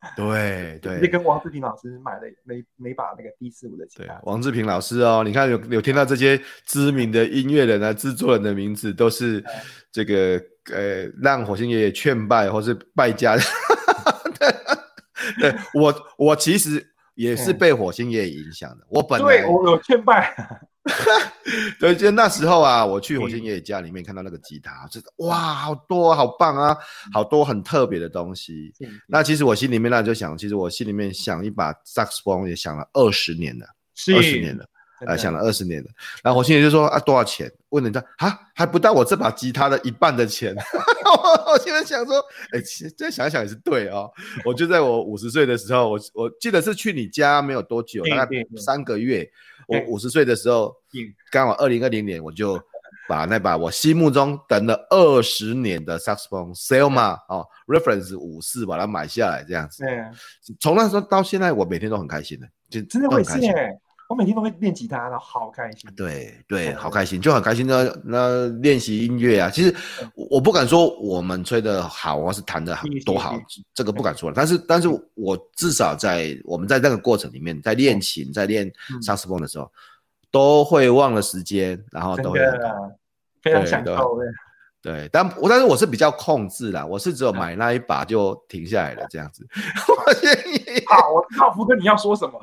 [0.16, 4.14] 对对，也跟王志平老师买了每每把那个 D 四五的吉他。
[4.14, 9.44] 对，王志平老师哦，你看有有听到这些知名的音乐人啊、制作人的名字，都是
[9.92, 10.40] 这个
[10.72, 13.42] 呃，让火星爷爷劝败或是败家的。
[15.42, 16.86] 对，我我其实
[17.16, 20.36] 也是被火星爷爷影响的，我本来对我有劝败。
[21.80, 26.78] 对，就那时候啊，我去火星爷爷家里面看到那个吉他，就是哇，好多，好棒啊，
[27.12, 28.72] 好多很特别的东西。
[29.08, 33.66] 那其实我心里面那就想，其实我心里面想一把萨克斯风也想了二十年了，
[34.16, 34.64] 二十年了，
[35.06, 35.90] 呃，想了二十年了。
[36.24, 37.52] 然后火星爷爷就说啊，多少钱？
[37.70, 40.56] 问人家啊，还不到我这把吉他的一半的钱。
[41.48, 42.24] 我现在想说，
[42.54, 44.10] 哎，其实再想想也是对哦。
[44.46, 49.30] 我就在我五十岁的时候，我我记得是去你家没有多久，大概三个月。
[49.68, 50.74] 我五十岁的时候，
[51.32, 52.60] 刚好二零二零年，我就
[53.10, 59.84] 把那把我心目中等了二十年的 saxophone Selma 哦，Reference 五四把它买下来，这样子。
[59.84, 60.04] 对，
[60.60, 63.52] 从那时候到现在，我每天都很开心的，就真的会开心。
[64.08, 65.90] 我每天都会练吉他，然后好开心。
[65.96, 69.50] 对对，好开心，就很开心的那练习音乐啊。
[69.50, 69.76] 其实
[70.14, 73.36] 我不敢说我们吹的好，或是弹的多好，
[73.74, 74.34] 这个不敢说了。
[74.36, 79.72] 但是，但是我至少在我们在那个过程里面，在练琴，在练萨克斯风的时候，
[80.30, 82.40] 都会忘了时间，然后都会
[83.42, 84.20] 非常享受。
[84.82, 89.44] 对，但我但是我是比较控制啦，我是只有买那一把就停下来了这样子。
[90.86, 92.40] 好，我知道福哥你要说什么。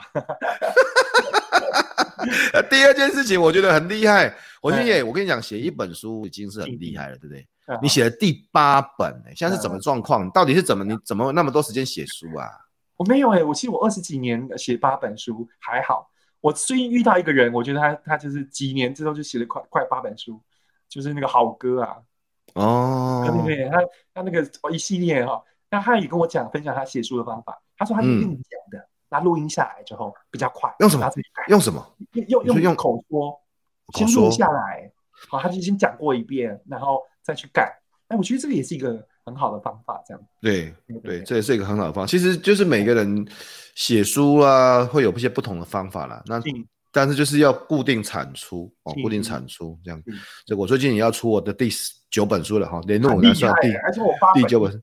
[2.71, 4.35] 第二件事情，我觉得很厉害。
[4.61, 7.47] 火星爷，我跟你讲，写一本书已经是很厉害了，对不对？
[7.81, 10.31] 你写了第八本，欸，现在是怎么状况？
[10.31, 10.85] 到底是怎么？
[10.85, 12.49] 你怎么那么多时间写书啊？
[12.97, 16.09] 我没有哎，我其实我二十几年写八本书还好。
[16.41, 20.41] 我最近遇到一个人，我觉得他他就是几年之后就写了快快八本书，
[20.89, 21.97] 就是那个好哥啊。
[22.55, 23.79] 哦，对对，他
[24.13, 27.61] 他那个一系列哈，那他也跟我讲分享他写书的方法。
[27.79, 28.89] 他说他是跟你讲的。
[29.13, 31.07] 那录音下来之后比较快，用什么？
[31.49, 31.87] 用什么？
[32.29, 33.39] 用用用口说，
[33.93, 34.91] 先录下来，
[35.29, 37.79] 好，他就先讲过一遍，然后再去改。
[38.09, 40.23] 哎，我觉得这个也是一个很好的方法，这样。
[40.41, 42.11] 对对，这也是一个很好的方法。
[42.11, 43.29] 其实就是每个人
[43.75, 46.23] 写书啊，会有一些不同的方法啦。
[46.25, 46.41] 那
[46.91, 50.03] 但是就是要固定产出哦，固定产出这样。
[50.47, 51.69] 这我最近也要出我的第
[52.11, 54.83] 九本书了哈，连诺我来算第，而且我发第九本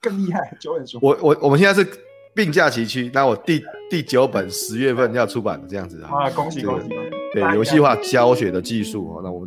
[0.00, 0.98] 更厉害，九本书。
[1.00, 1.88] 我我我们现在是。
[2.34, 6.88] 并驾齐驱，那我第第九本十月份要出版这样子啊，恭喜恭喜！
[7.32, 9.46] 对，游戏化教学的技术，那我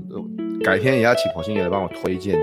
[0.64, 2.38] 改天也要请火星爷来帮我推荐。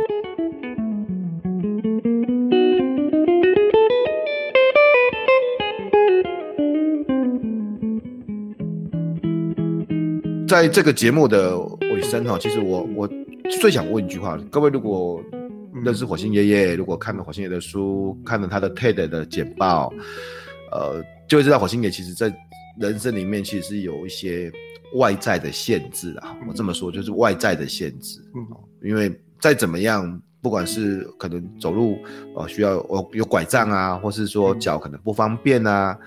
[10.49, 11.59] 在这个节目的
[11.93, 13.09] 尾声哈，其实我我
[13.61, 15.21] 最想问一句话：各位如果
[15.85, 19.93] 认识火星爷爷，如果看了火星爷的书，看了他的 TED 的简报。
[20.71, 22.31] 呃，就会知道火星爷其实在
[22.79, 24.53] 人生里面其实是有一些
[24.95, 26.37] 外在的限制啊。
[26.47, 28.47] 我这么说就是外在的限制，嗯，
[28.83, 29.11] 因为
[29.41, 31.99] 再怎么样，不管是可能走路
[32.37, 35.99] 呃需要有有拐杖啊，或是说脚可能不方便啊，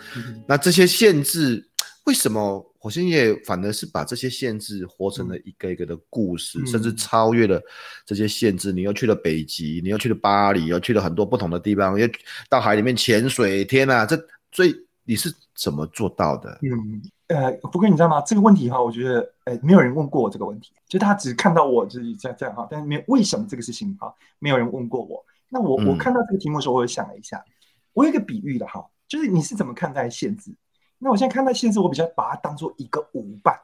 [0.47, 1.67] 那这些限制
[2.11, 7.61] 为什么火星爷反而是把这些限制活成了一个一个的故事，甚至超越了
[8.05, 8.73] 这些限制？
[8.73, 12.05] 你又去了北极，你又去了巴黎，又去了很多不同的地方，又
[12.49, 14.21] 到海里面潜水，天啊，这。
[14.51, 16.59] 最你是怎么做到的？
[16.61, 18.19] 嗯，呃，不过你知道吗？
[18.27, 25.23] 这个问题哈，我觉得，呃，没有人问过我这个问题，就他只看到我就是这样这样哈，但是没有为什么这个事情哈，没有人问过我。
[25.47, 27.51] 那我我看到这个题目的时候，我就想了一下，嗯、
[27.93, 30.53] 我有一个比喻的哈，就是你是怎么看待限制？
[31.01, 33.59] 那我现在看到限制，我比较把它当做一个舞伴，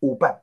[0.00, 0.40] 舞伴，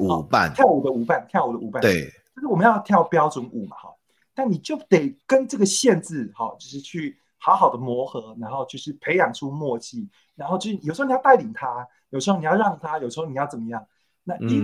[0.00, 2.04] 舞伴，跳舞的舞伴，跳舞的舞伴，对，
[2.34, 3.94] 就是我们要跳标准舞嘛哈，
[4.34, 7.16] 但你就得跟这个限制哈，就是去。
[7.44, 13.84] 好好的磨合，然后就是培养出默契，然后就是有时候你要带领他，有时候你要让他，有时候你要怎么样？
[14.22, 14.54] 那就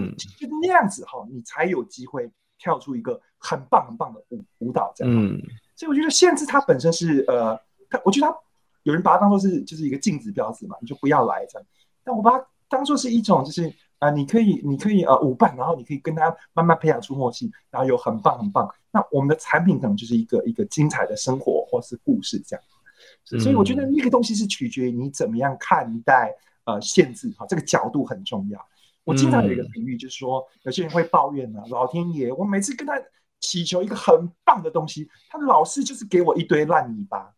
[0.63, 5.13] 那样子哈，你才有机会跳出一个很棒很棒的舞舞蹈这样。
[5.13, 5.43] 嗯，
[5.75, 8.39] 所以我觉得限制它本身是呃，它我觉得它
[8.89, 11.69] 有人把它当做是就是一个禁止标志嘛，你就不要来这样。
[12.03, 13.73] 但我把它当做是一种就是。
[14.01, 18.73] 啊、呃，你可以，你可以呃舞伴，然后你可以跟他慢慢培养出默契，然后有很棒很棒。
[18.93, 22.65] 那我们的产品可能就是一个一个精彩的生活或是故事这样。
[23.33, 26.33] 嗯、所以我觉得那个东西是取决于你怎么样看待
[26.65, 28.69] 呃限制哈，这个角度很重要。
[29.03, 32.95] 我经常有一个比喻，就是说、嗯、有些人会抱怨呢、啊，老天爷，我每次跟他
[33.41, 37.35] 祈求一个很棒的东西，他老是就是给我一堆烂泥巴。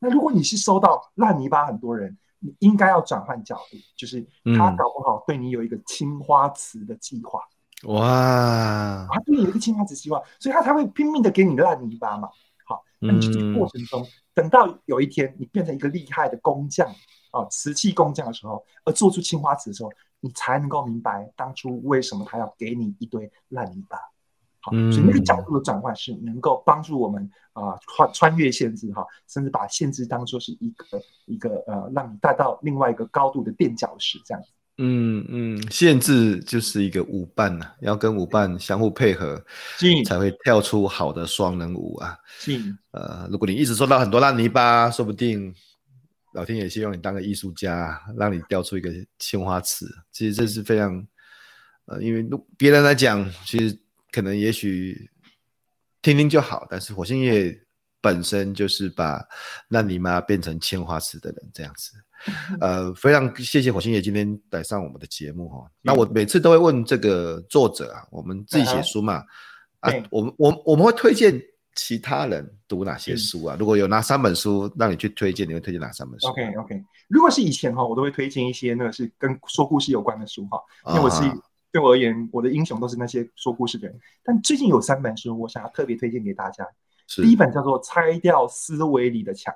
[0.00, 2.16] 好，那如果你是收到烂泥巴，很多人。
[2.40, 4.24] 你应该要转换角度，就是
[4.56, 7.40] 他搞不好对你有一个青花瓷的计划。
[7.88, 12.28] 哇，他对你有一个青花瓷计划，所以他才会拼命的给你烂泥巴嘛。
[12.64, 16.86] 好，那你这个过程中，等到有一天你变成一个厉害的工匠
[17.32, 19.90] 啊，瓷器工匠的时候，而做出青花瓷的时候，
[20.20, 23.98] 你才能够明白当初为什么他要给你一堆烂泥巴。
[24.60, 34.48] 好，所以那个角度的转换是能够帮助我们啊穿穿越限制哈，甚至把限制当做是一个一个呃，让你带到另外一个高度的垫脚石这样子。
[34.78, 39.40] 嗯嗯，限制就是一个舞伴呐、啊，要跟舞伴相互配合，
[40.04, 42.18] 才会跳出好的双人舞啊。
[42.26, 45.54] 是，呃，如果你一直受到很多烂泥巴，说不定
[46.32, 49.88] 老天爷希望你当个艺术家，让你雕出一个青花瓷。
[50.10, 51.06] 其实这是非常，
[51.86, 52.24] 呃，因为
[52.56, 53.78] 别人来讲，其实。
[54.12, 55.10] 可能也许
[56.02, 57.60] 听听就好，但是火星爷爷
[58.00, 59.22] 本身就是把
[59.68, 61.92] 烂泥巴变成千花瓷的人，这样子。
[62.60, 65.70] 呃，非常谢谢火星爷今天来上我们的节目哈。
[65.82, 69.22] 那我每次都会问这个作者啊，我们自己写书嘛，
[69.80, 71.40] 啊，我们我我们会推荐
[71.76, 73.56] 其他人读哪些书啊？
[73.58, 81.22] 如果有哪三本书让你去推荐，你会推荐哪三本书？OK OK，如果是以前哈，我都会推荐一些那个是跟说故事有关的书哈，因为我是。
[81.70, 83.98] 对我而言，我的英雄都是那些说故事的人。
[84.22, 86.66] 但最近有三本书，我想要特别推荐给大家。
[87.08, 89.54] 第一本叫做《拆掉思维里的墙》，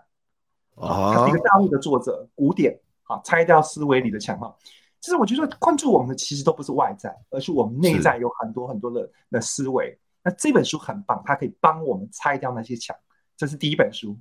[0.86, 4.54] 啊，它是一个大陆的作者，古典啊，《拆掉思维里的墙》哈。
[5.00, 9.98] 其实我觉得关注我们的其实都不是外在，而是我们内在有很多很多的的思维。
[10.22, 12.96] 那这本书很棒，它可以帮我们拆掉那些墙。
[13.36, 14.16] 这是第一本书。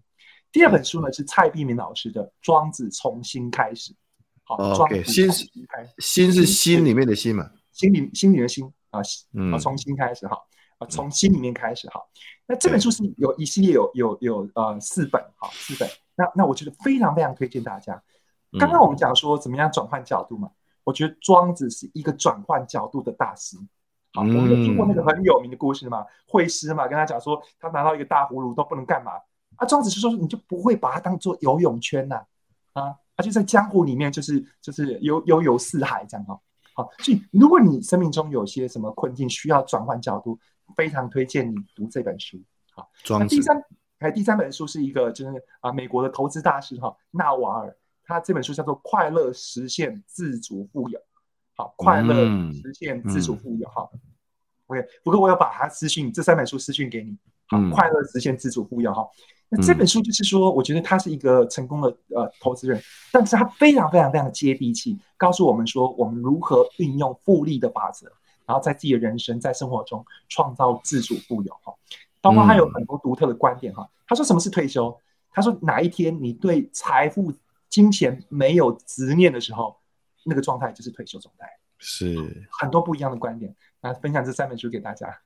[0.52, 3.94] 第二本书呢是蔡碧明老师的《庄子重新开始》。
[4.44, 5.94] 好，庄子重新开始。
[6.00, 7.50] 心是心里面的心嘛。
[7.82, 9.02] 心里心里的心啊，
[9.34, 10.38] 嗯，从心开始哈，
[10.78, 12.00] 啊，从心里面开始哈。
[12.46, 15.90] 那这本书是有一系列有有有呃四本哈，四本。
[16.16, 18.00] 那那我觉得非常非常推荐大家。
[18.60, 20.52] 刚刚我们讲说怎么样转换角度嘛，
[20.84, 23.58] 我觉得庄子是一个转换角度的大师。
[24.14, 29.14] 好，我们有听过那个很有名的故事嘛，惠施嘛，跟他讲说他拿到一个大葫芦都不能干嘛
[29.56, 32.22] 啊，庄子是说你就不会把它当做游泳圈呐
[32.74, 36.40] 啊，他就在江湖里面就是就是悠悠游四海这样哈。
[36.74, 40.40] 好，所以如果你生命中有些什么困境需要转换角度，
[40.76, 42.42] 非常推荐你读这本书。
[42.74, 43.62] 好，那第三
[44.00, 51.00] 还第三本书是一个就是啊美国的投资大师哈纳瓦尔，他这本书叫做《快乐实现自主富有》。
[51.56, 53.68] 好，快乐实现自主富有。
[53.70, 54.00] 好、嗯、
[54.68, 57.18] OK，不过我要把它私讯这三本书私讯给你。
[57.52, 58.94] 好，嗯、快乐实现自主富有。
[58.94, 59.06] 哈。
[59.50, 62.82] 那这本书就是说，我觉得他是一个成功的呃投资人，
[63.12, 68.08] 但是他非常非常非常的接地气，告诉我们说我们如何运用复利的法则，
[68.46, 71.74] 然后在自己的人生在生活中创造自主富有哈。
[72.22, 73.86] 包括他有很多独特的观点哈。
[74.08, 74.98] 他说什么是退休？
[75.34, 77.34] 他说哪一天你对财富、
[77.68, 79.76] 金钱没有执念的时候，
[80.24, 81.46] 那个状态就是退休状态。
[81.78, 85.20] 是很多不一样的观点，来分享这三本书给大家。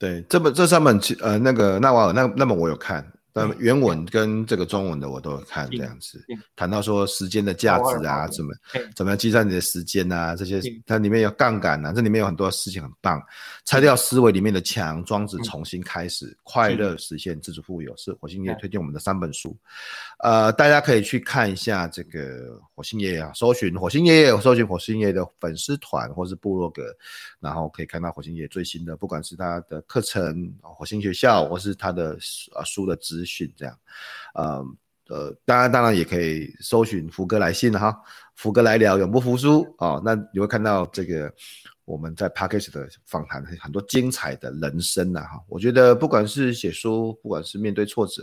[0.00, 3.06] 对，这本这三本呃那个纳瓦尔那那本我有看。
[3.32, 6.24] 但原文跟这个中文的我都有看，这样子
[6.56, 8.52] 谈到说时间的价值啊，怎么
[8.94, 13.20] 怎么样计算你的时间啊，这些它里面有杠杆啊，这里面有很多事情很棒。
[13.64, 19.56] 拆掉思维里面的墙，装置重新开始，快乐实现自主富有，是火星爷爷推荐我们的三本书。
[20.18, 26.82] 呃，大家可以去看一下这个火星爷爷啊，搜寻火星爷爷，搜寻火星爷爷的粉丝团或是部落格，
[27.38, 32.18] 然后可以看到火星爷爷最新的，不管是他的课程、火星学校，或是他的
[32.56, 33.78] 呃书的资讯这样，
[34.34, 34.64] 呃
[35.08, 38.00] 呃，当然当然也可以搜寻福哥来信哈，
[38.36, 41.32] 福哥来聊永不服输啊、哦，那你会看到这个
[41.84, 48.22] 我们在 Podcast 的访谈很多精彩的人生呐哈，我觉得不管是写书，不管是面对挫折，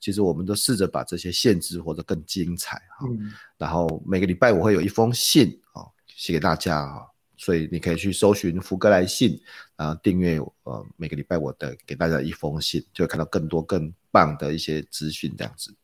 [0.00, 7.09] 其实我们都试着把这些限制活得更精彩哈，嗯、然后每个礼拜我会有一封信啊写给大家啊。
[7.40, 9.40] 所以你可以去搜寻福哥来信，
[9.74, 15.74] 然后订阅呃每个礼拜我的给大家一封信，就会看到更多更棒的一些资讯这样子。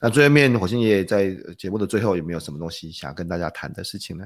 [0.00, 4.24] 那最后面火星爷爷在节目的最后有没有什么东西想要跟大家谈的事情呢？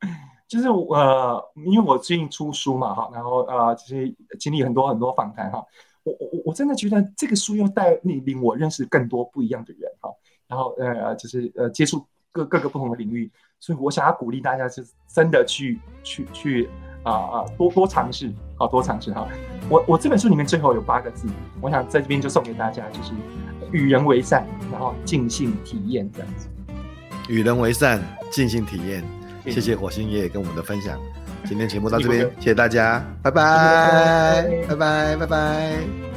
[0.46, 5.64] 就是呃，因为我最近出书嘛哈，然后呃就是经历很多很多访谈哈，
[6.02, 10.10] 我我我真的觉得这个书又带你领我认识更多不一样的人哈，
[10.46, 13.32] 然后呃就是呃接触各各个不同的领域。
[13.62, 16.68] 所以我想要鼓励大家，是真的去去去
[17.04, 19.28] 啊啊，多多尝试，好多尝试哈。
[19.68, 21.28] 我我这本书里面最后有八个字，
[21.60, 23.12] 我想在这边就送给大家，就是
[23.70, 26.48] 与人为善，然后尽兴体验这样子。
[27.28, 28.02] 与人为善，
[28.32, 29.04] 尽兴体验。
[29.46, 30.98] 谢谢火星爷爷跟我们的分享。
[31.44, 36.11] 今天节目到这边，谢谢大家，拜拜，拜拜，拜拜。